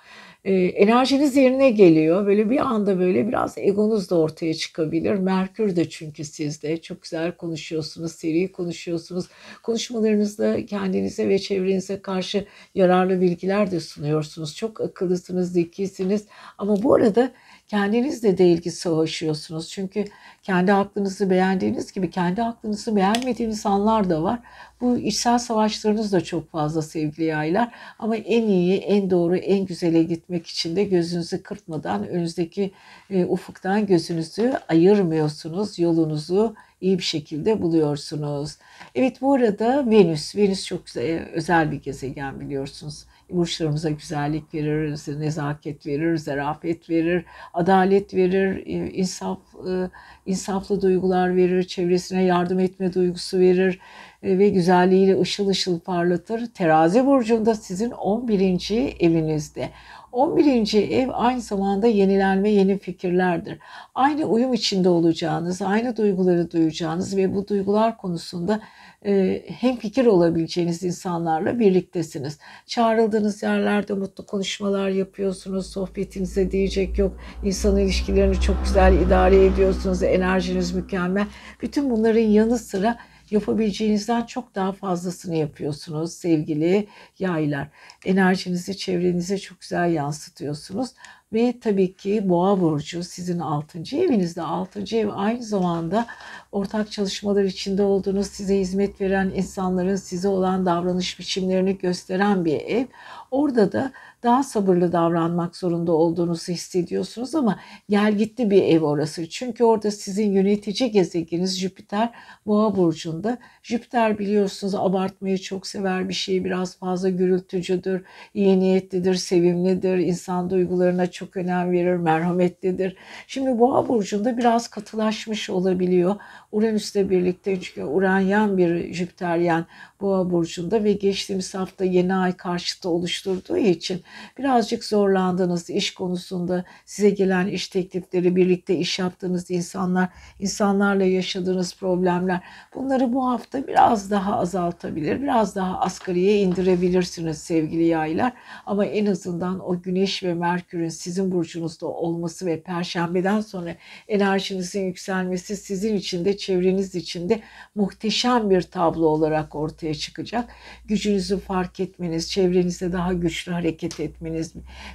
[0.45, 2.25] Ee, enerjiniz yerine geliyor.
[2.25, 5.13] Böyle bir anda böyle biraz egonuz da ortaya çıkabilir.
[5.15, 6.81] Merkür de çünkü sizde.
[6.81, 9.25] Çok güzel konuşuyorsunuz, seri konuşuyorsunuz.
[9.63, 12.45] Konuşmalarınızda kendinize ve çevrenize karşı
[12.75, 14.55] yararlı bilgiler de sunuyorsunuz.
[14.55, 16.25] Çok akıllısınız, zekisiniz.
[16.57, 17.31] Ama bu arada
[17.67, 19.69] kendinizle de ilgi savaşıyorsunuz.
[19.69, 20.05] Çünkü
[20.43, 24.39] kendi aklınızı beğendiğiniz gibi kendi aklınızı beğenmediğiniz anlar da var.
[24.81, 27.71] Bu içsel savaşlarınız da çok fazla sevgili yaylar.
[27.99, 32.71] Ama en iyi, en doğru, en güzele gitmek için de gözünüzü kırpmadan önünüzdeki
[33.09, 35.79] e, ufuktan gözünüzü ayırmıyorsunuz.
[35.79, 38.57] Yolunuzu iyi bir şekilde buluyorsunuz.
[38.95, 45.85] Evet bu arada Venüs, Venüs çok güzel, özel bir gezegen biliyorsunuz burçlarımıza güzellik verir, nezaket
[45.87, 49.89] verir, zarafet verir, adalet verir, e, insaf, e,
[50.25, 53.79] insaflı duygular verir, çevresine yardım etme duygusu verir
[54.23, 56.45] ve güzelliğiyle ışıl ışıl parlatır.
[56.53, 58.95] Terazi burcunda sizin 11.
[58.99, 59.69] evinizde.
[60.11, 60.73] 11.
[60.91, 63.59] ev aynı zamanda yenilenme, yeni fikirlerdir.
[63.95, 68.61] Aynı uyum içinde olacağınız, aynı duyguları duyacağınız ve bu duygular konusunda
[69.05, 72.39] e, hem fikir olabileceğiniz insanlarla birliktesiniz.
[72.65, 75.71] Çağrıldığınız yerlerde mutlu konuşmalar yapıyorsunuz.
[75.71, 77.17] Sohbetinize diyecek yok.
[77.43, 80.03] İnsan ilişkilerini çok güzel idare ediyorsunuz.
[80.03, 81.25] Enerjiniz mükemmel.
[81.61, 82.97] Bütün bunların yanı sıra
[83.31, 86.87] Yapabileceğinizden çok daha fazlasını yapıyorsunuz sevgili
[87.19, 87.67] yaylar.
[88.05, 90.89] Enerjinizi çevrenize çok güzel yansıtıyorsunuz.
[91.33, 93.79] Ve tabii ki Boğa burcu sizin 6.
[93.97, 94.41] evinizde.
[94.41, 94.97] 6.
[94.97, 96.07] ev aynı zamanda
[96.51, 102.85] ortak çalışmalar içinde olduğunuz, size hizmet veren insanların size olan davranış biçimlerini gösteren bir ev.
[103.33, 103.91] Orada da
[104.23, 107.59] daha sabırlı davranmak zorunda olduğunuzu hissediyorsunuz ama
[107.89, 109.29] gel gitti bir ev orası.
[109.29, 112.09] Çünkü orada sizin yönetici gezegeniniz Jüpiter
[112.45, 113.37] Boğa burcunda.
[113.63, 118.03] Jüpiter biliyorsunuz abartmayı çok sever bir şey biraz fazla gürültücüdür,
[118.33, 122.95] iyi niyetlidir, sevimlidir, insan duygularına çok önem verir, merhametlidir.
[123.27, 126.15] Şimdi Boğa burcunda biraz katılaşmış olabiliyor.
[126.51, 129.65] Uranüs'le birlikte çünkü Uranyen bir Jüpiteryen
[130.03, 134.01] Boğa burcunda ve geçtiğimiz hafta yeni ay karşıtı oluşturduğu için
[134.37, 142.39] birazcık zorlandınız iş konusunda size gelen iş teklifleri, birlikte iş yaptığınız insanlar, insanlarla yaşadığınız problemler
[142.75, 148.33] bunları bu hafta biraz daha azaltabilir, biraz daha asgariye indirebilirsiniz sevgili yaylar.
[148.65, 153.75] Ama en azından o Güneş ve Merkür'ün sizin burcunuzda olması ve Perşembeden sonra
[154.07, 157.39] enerjinizin yükselmesi sizin için de çevreniz için de
[157.75, 160.49] muhteşem bir tablo olarak ortaya çıkacak.
[160.85, 164.53] Gücünüzü fark etmeniz, çevrenizde daha güçlü hareket etmeniz.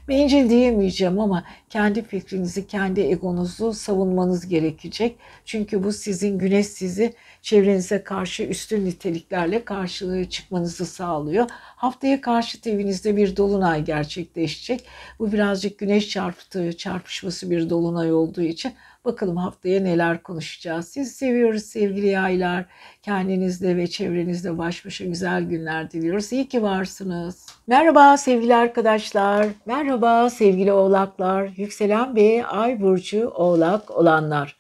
[0.09, 5.17] Bencil diyemeyeceğim ama kendi fikrinizi, kendi egonuzu savunmanız gerekecek.
[5.45, 11.47] Çünkü bu sizin güneş sizi çevrenize karşı üstün niteliklerle karşılığı çıkmanızı sağlıyor.
[11.51, 14.85] Haftaya karşı evinizde bir dolunay gerçekleşecek.
[15.19, 18.73] Bu birazcık güneş çarpıtı, çarpışması bir dolunay olduğu için
[19.05, 20.89] Bakalım haftaya neler konuşacağız.
[20.89, 22.67] Sizi seviyoruz sevgili yaylar.
[23.03, 26.33] Kendinizde ve çevrenizde baş başa güzel günler diliyoruz.
[26.33, 27.47] İyi ki varsınız.
[27.67, 29.47] Merhaba sevgili arkadaşlar.
[29.67, 31.51] Merhaba sevgili oğlaklar.
[31.57, 34.57] Yükselen ve ay burcu oğlak olanlar.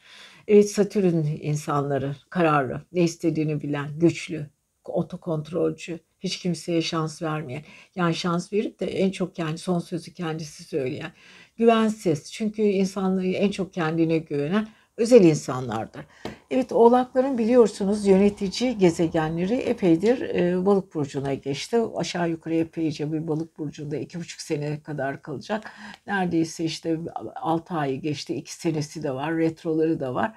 [0.48, 4.46] Evet Satürn insanları, kararlı, ne istediğini bilen, güçlü,
[4.84, 7.62] otokontrolcü, hiç kimseye şans vermeyen.
[7.96, 11.12] Yani şans verip de en çok yani son sözü kendisi söyleyen
[11.58, 12.32] güvensiz.
[12.32, 16.04] Çünkü insanlığı en çok kendine güvenen özel insanlardır.
[16.50, 21.80] Evet oğlakların biliyorsunuz yönetici gezegenleri epeydir e, balık burcuna geçti.
[21.96, 25.64] Aşağı yukarı epeyce bir balık burcunda iki buçuk sene kadar kalacak.
[26.06, 26.98] Neredeyse işte
[27.34, 28.34] altı ayı geçti.
[28.34, 29.36] iki senesi de var.
[29.36, 30.34] Retroları da var.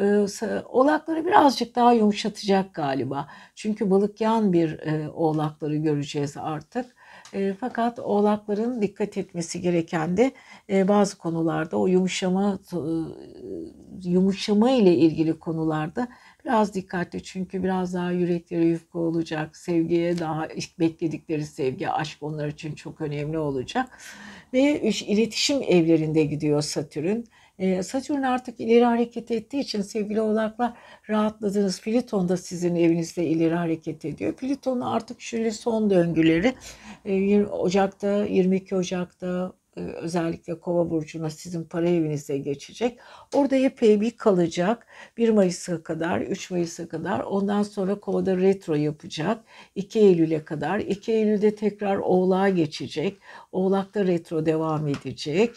[0.00, 0.26] E,
[0.68, 3.28] oğlakları birazcık daha yumuşatacak galiba.
[3.54, 6.86] Çünkü balık yan bir e, oğlakları göreceğiz artık.
[7.34, 10.32] E, fakat oğlakların dikkat etmesi gereken de
[10.70, 12.78] e, bazı konularda o yumuşama e,
[14.08, 16.08] yumuşama ile ilgili konularda
[16.44, 19.56] biraz dikkatli çünkü biraz daha yürekleri yufka olacak.
[19.56, 23.98] Sevgiye daha bekledikleri sevgi, aşk onlar için çok önemli olacak.
[24.52, 27.22] Ve iletişim evlerinde gidiyor Satürn.
[27.58, 30.72] Ee, Satürn artık ileri hareket ettiği için sevgili oğlaklar
[31.10, 31.80] rahatladınız.
[31.80, 34.32] Plüton da sizin evinizde ileri hareket ediyor.
[34.32, 36.54] Plüton'un artık şöyle son döngüleri
[37.04, 42.98] e, Ocak'ta 22 Ocak'ta özellikle Kova burcuna sizin para evinize geçecek.
[43.34, 44.86] Orada epey bir kalacak.
[45.16, 47.20] 1 Mayıs'a kadar, 3 Mayıs'a kadar.
[47.20, 49.44] Ondan sonra Kova'da retro yapacak.
[49.74, 50.78] 2 Eylül'e kadar.
[50.78, 53.18] 2 Eylül'de tekrar Oğlak'a geçecek.
[53.52, 55.50] Oğlak'ta retro devam edecek.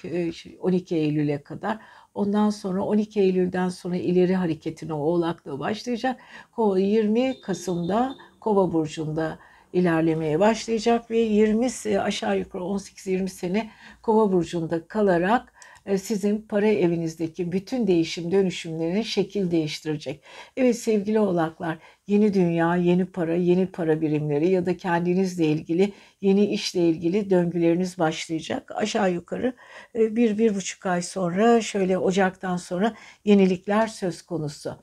[0.59, 1.79] 12 e, Eylül'e kadar.
[2.13, 6.19] Ondan sonra 12 Eylül'den sonra ileri hareketine Oğlak'ta başlayacak.
[6.51, 9.39] Kova 20 Kasım'da Kova burcunda
[9.77, 13.69] ilerlemeye başlayacak ve 20 aşağı yukarı 18-20 sene
[14.01, 15.53] Kova burcunda kalarak
[15.87, 20.23] e, sizin para evinizdeki bütün değişim dönüşümlerini şekil değiştirecek.
[20.57, 26.45] Evet sevgili oğlaklar yeni dünya, yeni para, yeni para birimleri ya da kendinizle ilgili yeni
[26.45, 28.71] işle ilgili döngüleriniz başlayacak.
[28.75, 29.53] Aşağı yukarı
[29.95, 32.93] e, bir, bir buçuk ay sonra şöyle Ocak'tan sonra
[33.25, 34.77] yenilikler söz konusu.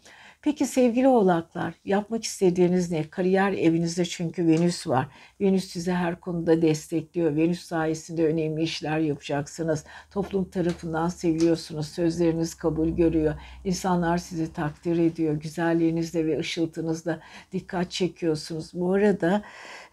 [0.44, 3.10] Peki sevgili oğlaklar yapmak istediğiniz ne?
[3.10, 5.06] Kariyer evinizde çünkü Venüs var.
[5.44, 7.36] Venüs size her konuda destekliyor.
[7.36, 9.84] Venüs sayesinde önemli işler yapacaksınız.
[10.10, 11.88] Toplum tarafından seviliyorsunuz.
[11.88, 13.34] Sözleriniz kabul görüyor.
[13.64, 15.34] İnsanlar sizi takdir ediyor.
[15.34, 17.20] Güzelliğinizle ve ışıltınızla
[17.52, 18.70] dikkat çekiyorsunuz.
[18.74, 19.42] Bu arada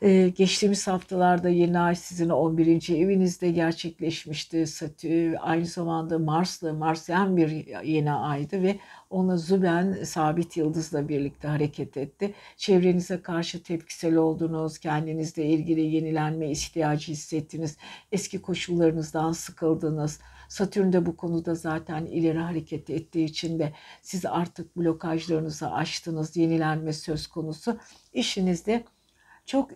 [0.01, 2.89] ee, geçtiğimiz haftalarda yeni ay sizin 11.
[2.95, 4.67] evinizde gerçekleşmişti.
[4.67, 7.49] Satürn aynı zamanda Mars'la, Marsyen bir
[7.83, 8.79] yeni aydı ve
[9.09, 12.33] ona Züben sabit yıldızla birlikte hareket etti.
[12.57, 14.79] Çevrenize karşı tepkisel oldunuz,
[15.41, 17.77] kendinizle ilgili yenilenme ihtiyacı hissettiniz,
[18.11, 20.19] eski koşullarınızdan sıkıldınız.
[20.49, 26.93] Satürn de bu konuda zaten ileri hareket ettiği için de siz artık blokajlarınızı aştınız, yenilenme
[26.93, 27.77] söz konusu.
[28.13, 28.83] İşinizde
[29.45, 29.71] çok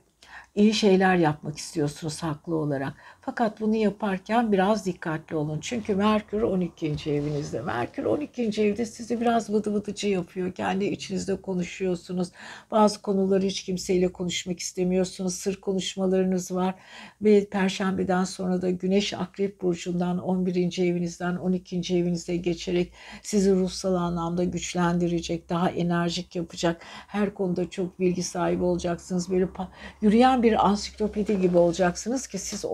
[0.55, 2.93] iyi şeyler yapmak istiyorsunuz haklı olarak.
[3.26, 5.59] Fakat bunu yaparken biraz dikkatli olun.
[5.61, 6.88] Çünkü Merkür 12.
[7.11, 7.61] evinizde.
[7.61, 8.43] Merkür 12.
[8.61, 10.51] evde sizi biraz vıdı vıdıcı yapıyor.
[10.51, 12.32] Kendi içinizde konuşuyorsunuz.
[12.71, 15.36] Bazı konuları hiç kimseyle konuşmak istemiyorsunuz.
[15.36, 16.76] Sır konuşmalarınız var.
[17.21, 20.80] Ve Perşembeden sonra da Güneş Akrep Burcu'ndan 11.
[20.80, 21.97] evinizden 12.
[21.97, 26.82] evinize geçerek sizi ruhsal anlamda güçlendirecek, daha enerjik yapacak.
[27.07, 29.32] Her konuda çok bilgi sahibi olacaksınız.
[29.32, 29.47] Böyle
[30.01, 32.65] yürüyen bir ansiklopedi gibi olacaksınız ki siz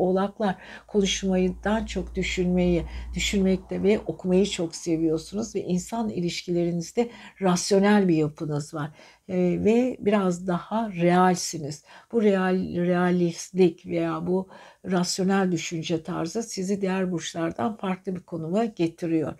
[0.41, 0.55] oğlaklar
[0.87, 2.83] konuşmayıdan çok düşünmeyi,
[3.15, 7.09] düşünmekte ve okumayı çok seviyorsunuz ve insan ilişkilerinizde
[7.41, 8.91] rasyonel bir yapınız var
[9.29, 11.83] e, ve biraz daha realsiniz.
[12.11, 14.47] Bu real realistlik veya bu
[14.85, 19.33] rasyonel düşünce tarzı sizi diğer burçlardan farklı bir konuma getiriyor.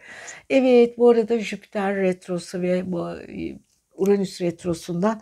[0.50, 3.60] Evet bu arada Jüpiter retrosu ve bu e,
[3.96, 5.22] Uranüs retrosundan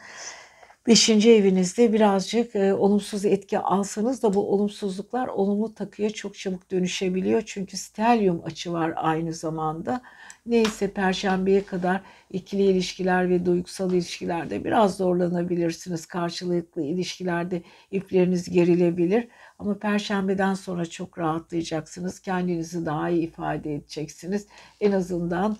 [0.89, 7.43] Beşinci evinizde birazcık e, olumsuz etki alsanız da bu olumsuzluklar olumlu takıya çok çabuk dönüşebiliyor.
[7.45, 10.01] Çünkü stelyum açı var aynı zamanda.
[10.45, 16.05] Neyse perşembeye kadar ikili ilişkiler ve duygusal ilişkilerde biraz zorlanabilirsiniz.
[16.05, 17.61] Karşılıklı ilişkilerde
[17.91, 19.27] ipleriniz gerilebilir.
[19.59, 22.19] Ama perşembeden sonra çok rahatlayacaksınız.
[22.19, 24.47] Kendinizi daha iyi ifade edeceksiniz.
[24.81, 25.57] En azından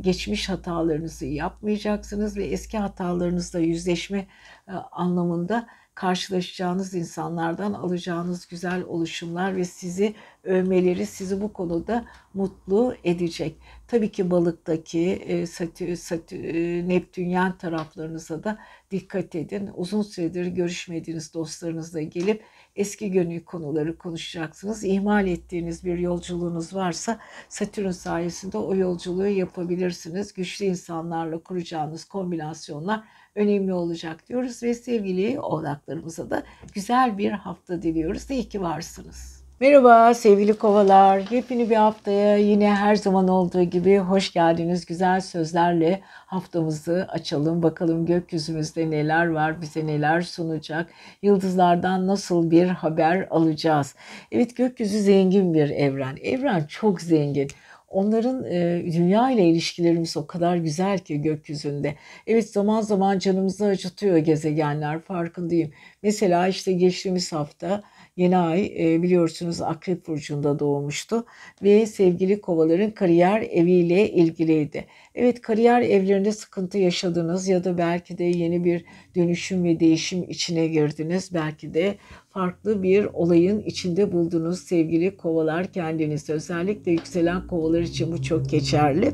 [0.00, 4.26] geçmiş hatalarınızı yapmayacaksınız ve eski hatalarınızla yüzleşme
[4.68, 5.66] e, anlamında
[5.98, 13.56] karşılaşacağınız insanlardan alacağınız güzel oluşumlar ve sizi övmeleri sizi bu konuda mutlu edecek.
[13.88, 18.58] Tabii ki balıktaki e, satü, satü, e, Neptünyen taraflarınıza da
[18.90, 19.70] dikkat edin.
[19.74, 22.44] Uzun süredir görüşmediğiniz dostlarınızla gelip
[22.76, 24.84] eski gönül konuları konuşacaksınız.
[24.84, 27.18] İhmal ettiğiniz bir yolculuğunuz varsa
[27.48, 30.32] Satürn sayesinde o yolculuğu yapabilirsiniz.
[30.32, 33.04] Güçlü insanlarla kuracağınız kombinasyonlar
[33.38, 36.42] önemli olacak diyoruz ve sevgili oğlaklarımıza da
[36.74, 38.30] güzel bir hafta diliyoruz.
[38.30, 39.38] İyi ki varsınız.
[39.60, 41.22] Merhaba sevgili kovalar.
[41.30, 44.86] Yepyeni bir haftaya yine her zaman olduğu gibi hoş geldiniz.
[44.86, 47.62] Güzel sözlerle haftamızı açalım.
[47.62, 50.90] Bakalım gökyüzümüzde neler var, bize neler sunacak.
[51.22, 53.94] Yıldızlardan nasıl bir haber alacağız?
[54.32, 56.16] Evet gökyüzü zengin bir evren.
[56.22, 57.48] Evren çok zengin.
[57.88, 61.94] Onların e, dünya ile ilişkilerimiz o kadar güzel ki gökyüzünde.
[62.26, 65.72] Evet zaman zaman canımızı acıtıyor gezegenler farkındayım.
[66.02, 67.82] Mesela işte geçtiğimiz hafta
[68.18, 71.24] yeni ay e, biliyorsunuz Akrep Burcu'nda doğmuştu
[71.62, 74.86] ve sevgili kovaların kariyer eviyle ilgiliydi.
[75.14, 78.84] Evet kariyer evlerinde sıkıntı yaşadınız ya da belki de yeni bir
[79.16, 81.30] dönüşüm ve değişim içine girdiniz.
[81.34, 81.94] Belki de
[82.30, 86.30] farklı bir olayın içinde buldunuz sevgili kovalar kendiniz.
[86.30, 89.12] Özellikle yükselen kovalar için bu çok geçerli.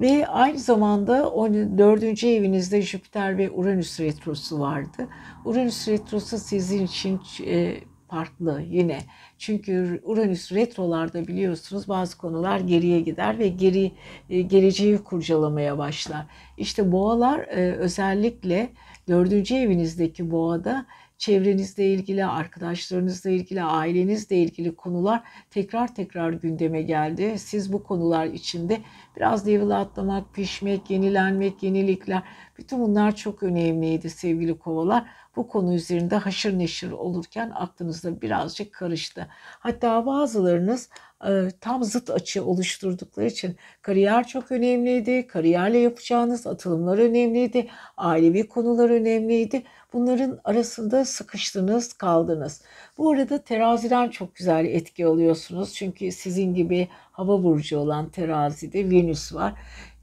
[0.00, 1.32] Ve aynı zamanda
[1.78, 2.24] 4.
[2.24, 5.08] evinizde Jüpiter ve Uranüs retrosu vardı.
[5.44, 7.74] Uranüs retrosu sizin için e,
[8.12, 8.98] farklı yine.
[9.38, 13.92] Çünkü Uranüs retrolarda biliyorsunuz bazı konular geriye gider ve geri
[14.30, 16.26] e, geleceği kurcalamaya başlar.
[16.56, 18.70] İşte boğalar e, özellikle
[19.08, 20.86] dördüncü evinizdeki boğada
[21.18, 27.34] çevrenizle ilgili, arkadaşlarınızla ilgili, ailenizle ilgili konular tekrar tekrar gündeme geldi.
[27.38, 28.78] Siz bu konular içinde
[29.16, 32.22] biraz level atlamak, pişmek, yenilenmek, yenilikler
[32.58, 35.04] bütün bunlar çok önemliydi sevgili kovalar.
[35.36, 39.28] Bu konu üzerinde haşır neşir olurken aklınızda birazcık karıştı.
[39.60, 40.88] Hatta bazılarınız
[41.28, 45.26] e, tam zıt açı oluşturdukları için kariyer çok önemliydi.
[45.26, 47.68] Kariyerle yapacağınız atılımlar önemliydi.
[47.96, 49.62] Ailevi konular önemliydi.
[49.92, 52.62] Bunların arasında sıkıştınız, kaldınız.
[52.98, 55.74] Bu arada teraziden çok güzel etki alıyorsunuz.
[55.74, 59.54] Çünkü sizin gibi hava burcu olan terazide Venüs var.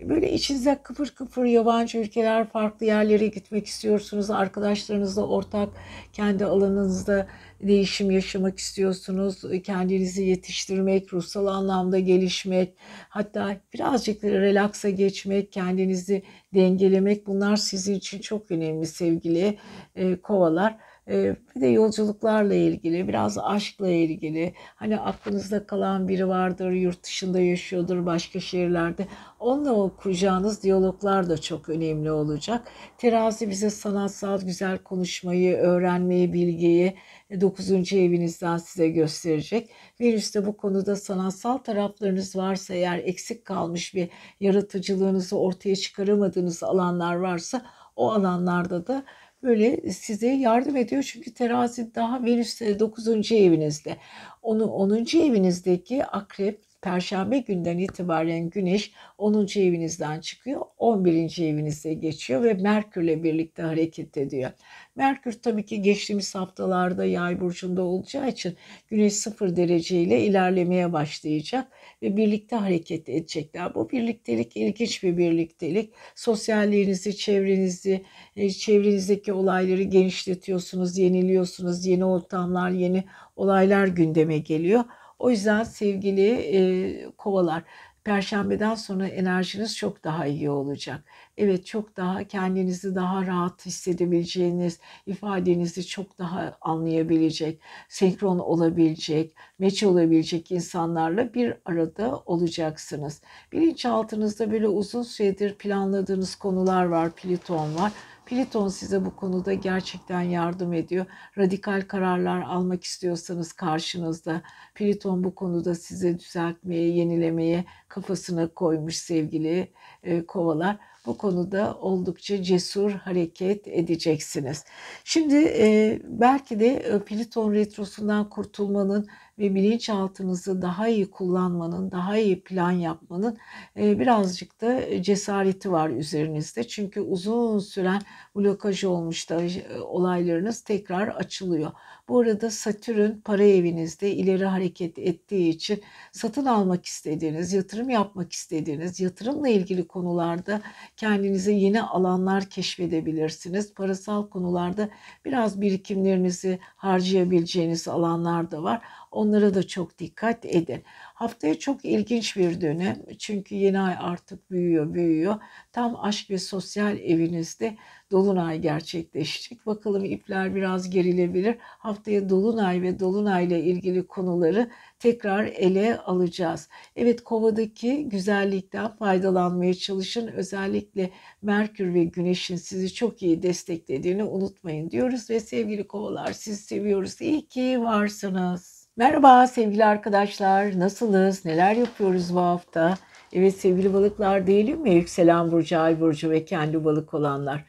[0.02, 4.30] Böyle içinizde kıpır kıpır yabancı ülkeler, farklı yerlere gitmek istiyorsunuz.
[4.30, 5.70] Arkadaşlarınızla ortak
[6.14, 7.28] kendi alanınızda
[7.62, 9.42] değişim yaşamak istiyorsunuz.
[9.64, 12.74] Kendinizi yetiştirmek, ruhsal anlamda gelişmek,
[13.10, 19.58] hatta birazcık relaksa geçmek, kendinizi dengelemek bunlar sizin için çok önemli sevgili
[19.96, 20.78] e, kovalar.
[21.10, 24.54] Ee, bir de yolculuklarla ilgili, biraz aşkla ilgili.
[24.76, 29.08] Hani aklınızda kalan biri vardır, yurt dışında yaşıyordur, başka şehirlerde.
[29.40, 32.68] Onunla o kuracağınız diyaloglar da çok önemli olacak.
[32.98, 36.96] Terazi bize sanatsal güzel konuşmayı, öğrenmeyi, bilgiyi
[37.42, 37.94] 9.
[37.94, 39.70] evinizden size gösterecek.
[40.02, 47.16] Venüs de bu konuda sanatsal taraflarınız varsa eğer eksik kalmış bir yaratıcılığınızı ortaya çıkaramadığınız alanlar
[47.16, 49.04] varsa o alanlarda da
[49.44, 51.04] böyle size yardım ediyor.
[51.04, 53.36] Çünkü terazi daha Venüs 9.
[53.36, 53.98] evinizde.
[54.42, 55.20] Onu 10.
[55.20, 59.60] evinizdeki akrep Perşembe günden itibaren Güneş 10.
[59.60, 61.44] evinizden çıkıyor, 11.
[61.44, 64.52] evinize geçiyor ve Merkürle birlikte hareket ediyor.
[64.96, 68.58] Merkür tabii ki geçtiğimiz haftalarda Yay burcunda olacağı için
[68.88, 71.72] Güneş 0 derece ile ilerlemeye başlayacak
[72.02, 73.76] ve birlikte hareket edecekler.
[73.76, 75.94] Bu birliktelik ilginç bir birliktelik.
[76.16, 78.06] Sosyalliğinizi, çevrenizi,
[78.36, 83.04] e, çevrenizdeki olayları genişletiyorsunuz, yeniliyorsunuz, yeni ortamlar, yeni
[83.36, 84.84] olaylar gündeme geliyor.
[85.20, 87.64] O yüzden sevgili e, kovalar
[88.04, 91.04] Perşembeden sonra enerjiniz çok daha iyi olacak.
[91.38, 100.52] Evet çok daha kendinizi daha rahat hissedebileceğiniz, ifadenizi çok daha anlayabilecek, senkron olabilecek, meç olabilecek
[100.52, 103.22] insanlarla bir arada olacaksınız.
[103.52, 107.92] Bilinçaltınızda böyle uzun süredir planladığınız konular var, Plüton var.
[108.30, 111.06] Pliton size bu konuda gerçekten yardım ediyor.
[111.38, 114.42] Radikal kararlar almak istiyorsanız karşınızda
[114.76, 119.72] Pliton bu konuda size düzeltmeye, yenilemeye kafasına koymuş sevgili
[120.04, 120.78] e, kovalar.
[121.06, 124.66] Bu konuda oldukça cesur hareket edeceksiniz.
[125.04, 129.08] Şimdi e, belki de e, Pliton retrosundan kurtulmanın
[129.40, 133.38] ve bilinçaltınızı daha iyi kullanmanın, daha iyi plan yapmanın
[133.78, 136.68] e, birazcık da cesareti var üzerinizde.
[136.68, 138.02] Çünkü uzun süren
[138.36, 141.72] blokaj olmuş da e, olaylarınız tekrar açılıyor.
[142.10, 149.00] Bu arada Satürn para evinizde ileri hareket ettiği için satın almak istediğiniz, yatırım yapmak istediğiniz,
[149.00, 150.62] yatırımla ilgili konularda
[150.98, 153.74] kendinize yeni alanlar keşfedebilirsiniz.
[153.74, 154.90] Parasal konularda
[155.26, 158.82] biraz birikimlerinizi harcayabileceğiniz alanlar da var.
[159.12, 160.84] Onlara da çok dikkat edin.
[161.20, 162.98] Haftaya çok ilginç bir dönem.
[163.18, 165.36] Çünkü yeni ay artık büyüyor, büyüyor.
[165.72, 167.78] Tam aşk ve sosyal evinizde
[168.12, 169.66] Dolunay gerçekleşecek.
[169.66, 171.56] Bakalım ipler biraz gerilebilir.
[171.60, 176.70] Haftaya Dolunay ve Dolunay ile ilgili konuları tekrar ele alacağız.
[176.96, 180.28] Evet kovadaki güzellikten faydalanmaya çalışın.
[180.28, 181.12] Özellikle
[181.42, 187.22] Merkür ve Güneş'in sizi çok iyi desteklediğini unutmayın diyoruz ve sevgili kovalar sizi seviyoruz.
[187.22, 188.79] İyi ki varsınız.
[189.00, 190.80] Merhaba sevgili arkadaşlar.
[190.80, 191.46] Nasılız?
[191.46, 192.98] Neler yapıyoruz bu hafta?
[193.34, 194.94] Evet sevgili balıklar değilim mi?
[194.94, 197.66] Yükselen burcu, ay burcu ve kendi balık olanlar.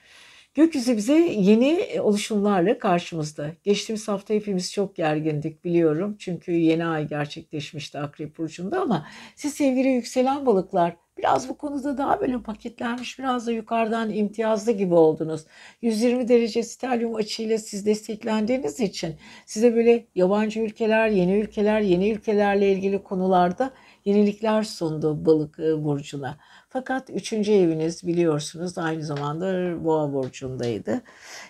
[0.55, 3.51] Gökyüzü bize yeni oluşumlarla karşımızda.
[3.65, 6.17] Geçtiğimiz hafta hepimiz çok gergindik biliyorum.
[6.19, 12.21] Çünkü yeni ay gerçekleşmişti Akrep Burcu'nda ama siz sevgili yükselen balıklar Biraz bu konuda daha
[12.21, 15.45] böyle paketlenmiş, biraz da yukarıdan imtiyazlı gibi oldunuz.
[15.83, 19.15] 120 derece stelyum açıyla siz desteklendiğiniz için
[19.47, 23.71] size böyle yabancı ülkeler, yeni ülkeler, yeni ülkelerle ilgili konularda
[24.05, 26.39] yenilikler sundu balık e, burcuna.
[26.73, 29.45] Fakat üçüncü eviniz biliyorsunuz aynı zamanda
[29.85, 31.01] boğa burcundaydı.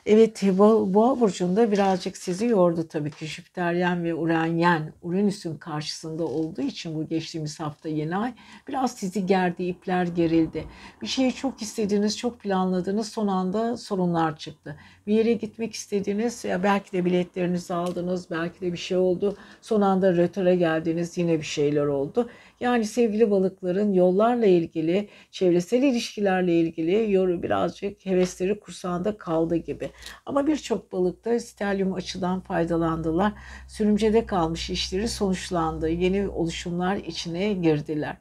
[0.06, 6.94] Evet boğa burcunda birazcık sizi yordu tabii ki Jüpiteryen ve Uranyen Uranüs'ün karşısında olduğu için
[6.94, 8.34] bu geçtiğimiz hafta yeni ay
[8.68, 10.64] biraz sizi gerdi, ipler gerildi.
[11.02, 14.76] Bir şeyi çok istediğiniz, çok planladığınız son anda sorunlar çıktı.
[15.06, 19.36] Bir yere gitmek istediğiniz ya belki de biletlerinizi aldınız, belki de bir şey oldu.
[19.62, 22.28] Son anda rötere geldiniz yine bir şeyler oldu.
[22.60, 29.90] Yani sevgili balıkların yollarla ilgili, çevresel ilişkilerle ilgili yoru birazcık hevesleri kursağında kaldı gibi.
[30.26, 33.32] Ama birçok balıkta stelyum açıdan faydalandılar.
[33.68, 35.88] Sürümcede kalmış işleri sonuçlandı.
[35.88, 38.16] Yeni oluşumlar içine girdiler.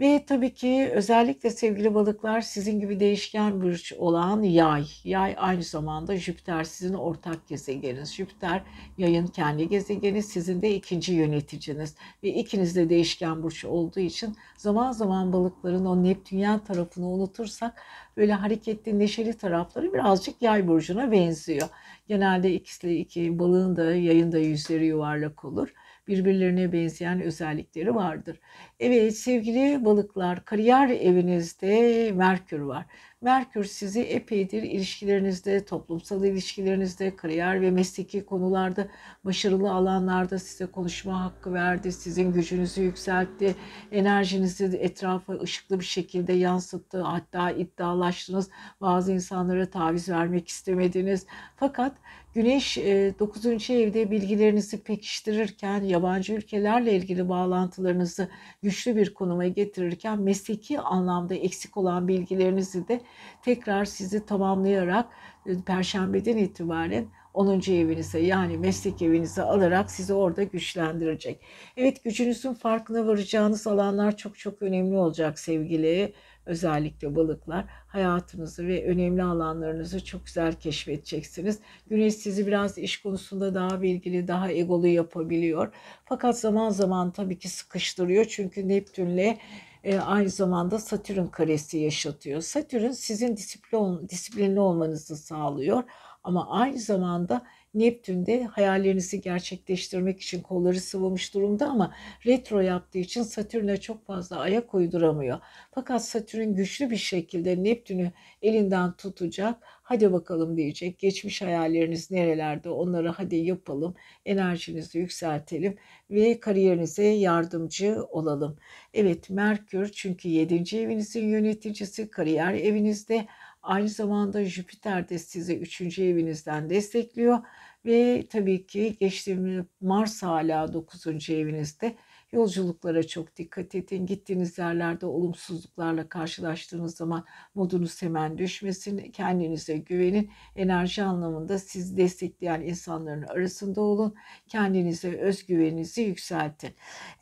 [0.00, 4.84] Ve tabii ki özellikle sevgili balıklar sizin gibi değişken burç olan yay.
[5.04, 8.14] Yay aynı zamanda Jüpiter sizin ortak gezegeniniz.
[8.14, 8.62] Jüpiter
[8.98, 11.94] yayın kendi gezegeni sizin de ikinci yöneticiniz.
[12.22, 17.82] Ve ikiniz de değişken burç olduğu için zaman zaman balıkların o Neptünyen tarafını unutursak
[18.16, 21.68] böyle hareketli neşeli tarafları birazcık yay burcuna benziyor.
[22.08, 25.74] Genelde ikisi iki balığın da yayın da yüzleri yuvarlak olur
[26.10, 28.40] birbirlerine benzeyen özellikleri vardır.
[28.80, 32.86] Evet sevgili balıklar kariyer evinizde Merkür var.
[33.22, 38.88] Merkür sizi epeydir ilişkilerinizde, toplumsal ilişkilerinizde, kariyer ve mesleki konularda,
[39.24, 41.92] başarılı alanlarda size konuşma hakkı verdi.
[41.92, 43.54] Sizin gücünüzü yükseltti.
[43.92, 47.02] Enerjinizi etrafa ışıklı bir şekilde yansıttı.
[47.02, 48.50] Hatta iddialaştınız.
[48.80, 51.26] Bazı insanlara taviz vermek istemediniz.
[51.56, 51.92] Fakat
[52.34, 53.70] Güneş 9.
[53.70, 58.28] E, evde bilgilerinizi pekiştirirken, yabancı ülkelerle ilgili bağlantılarınızı
[58.62, 63.00] güçlü bir konuma getirirken mesleki anlamda eksik olan bilgilerinizi de
[63.42, 65.06] tekrar sizi tamamlayarak
[65.46, 67.60] e, Perşembeden itibaren 10.
[67.72, 71.40] evinize yani meslek evinize alarak sizi orada güçlendirecek.
[71.76, 76.12] Evet gücünüzün farkına varacağınız alanlar çok çok önemli olacak sevgili
[76.50, 81.58] Özellikle balıklar hayatınızı ve önemli alanlarınızı çok güzel keşfedeceksiniz.
[81.86, 85.74] Güneş sizi biraz iş konusunda daha bilgili, daha egolu yapabiliyor.
[86.04, 88.24] Fakat zaman zaman tabii ki sıkıştırıyor.
[88.24, 89.38] Çünkü Neptün'le
[89.84, 92.40] e, aynı zamanda Satürn karesi yaşatıyor.
[92.40, 95.82] Satürn sizin disiplin, disiplinli olmanızı sağlıyor.
[96.24, 101.94] Ama aynı zamanda Neptün de hayallerinizi gerçekleştirmek için kolları sıvamış durumda ama
[102.26, 105.38] retro yaptığı için Satürn'e çok fazla ayak uyduramıyor.
[105.70, 108.12] Fakat Satürn güçlü bir şekilde Neptün'ü
[108.42, 109.62] elinden tutacak.
[109.82, 110.98] Hadi bakalım diyecek.
[110.98, 112.70] Geçmiş hayalleriniz nerelerde?
[112.70, 113.94] Onları hadi yapalım.
[114.26, 115.76] Enerjinizi yükseltelim
[116.10, 118.58] ve kariyerinize yardımcı olalım.
[118.94, 120.76] Evet Merkür çünkü 7.
[120.78, 123.26] evinizin yöneticisi kariyer evinizde.
[123.62, 126.02] Aynı zamanda Jüpiter de sizi 3.
[126.02, 127.38] evinizden destekliyor
[127.84, 131.32] ve tabii ki geçtiğimiz Mars hala 9.
[131.34, 131.96] evinizde.
[132.32, 134.06] Yolculuklara çok dikkat edin.
[134.06, 137.24] Gittiğiniz yerlerde olumsuzluklarla karşılaştığınız zaman
[137.54, 138.98] modunuz hemen düşmesin.
[139.12, 140.30] Kendinize güvenin.
[140.56, 144.14] Enerji anlamında sizi destekleyen insanların arasında olun.
[144.48, 146.70] Kendinize özgüveninizi yükseltin.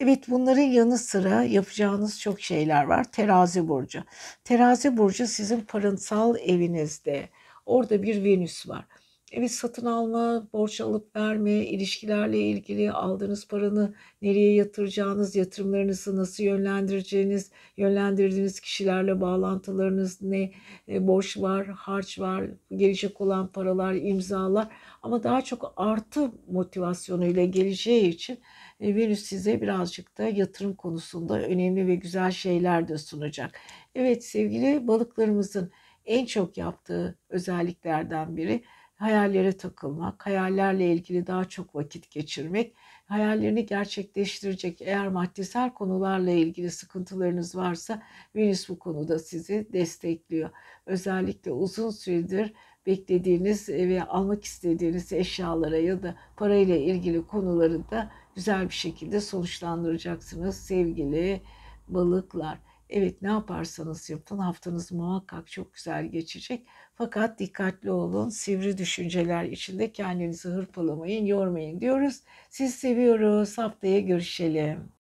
[0.00, 3.12] Evet bunların yanı sıra yapacağınız çok şeyler var.
[3.12, 4.04] Terazi burcu.
[4.44, 7.28] Terazi burcu sizin parasal evinizde.
[7.66, 8.84] Orada bir Venüs var.
[9.32, 17.50] Evet satın alma, borç alıp verme, ilişkilerle ilgili aldığınız paranı nereye yatıracağınız, yatırımlarınızı nasıl yönlendireceğiniz,
[17.76, 20.52] yönlendirdiğiniz kişilerle bağlantılarınız ne,
[20.88, 22.44] e, borç var, harç var,
[22.76, 24.68] gelecek olan paralar, imzalar
[25.02, 28.38] ama daha çok artı motivasyonuyla geleceği için
[28.80, 33.60] e, Venüs size birazcık da yatırım konusunda önemli ve güzel şeyler de sunacak.
[33.94, 35.72] Evet sevgili balıklarımızın
[36.04, 38.64] en çok yaptığı özelliklerden biri
[38.98, 42.74] hayallere takılmak, hayallerle ilgili daha çok vakit geçirmek,
[43.06, 48.02] hayallerini gerçekleştirecek eğer maddesel konularla ilgili sıkıntılarınız varsa
[48.36, 50.50] Venüs bu konuda sizi destekliyor.
[50.86, 52.52] Özellikle uzun süredir
[52.86, 60.56] beklediğiniz ve almak istediğiniz eşyalara ya da parayla ilgili konuları da güzel bir şekilde sonuçlandıracaksınız
[60.56, 61.40] sevgili
[61.88, 62.58] balıklar.
[62.90, 66.66] Evet ne yaparsanız yapın haftanız muhakkak çok güzel geçecek.
[66.94, 68.28] Fakat dikkatli olun.
[68.28, 72.22] Sivri düşünceler içinde kendinizi hırpalamayın, yormayın diyoruz.
[72.50, 73.58] Siz seviyoruz.
[73.58, 74.97] Haftaya görüşelim.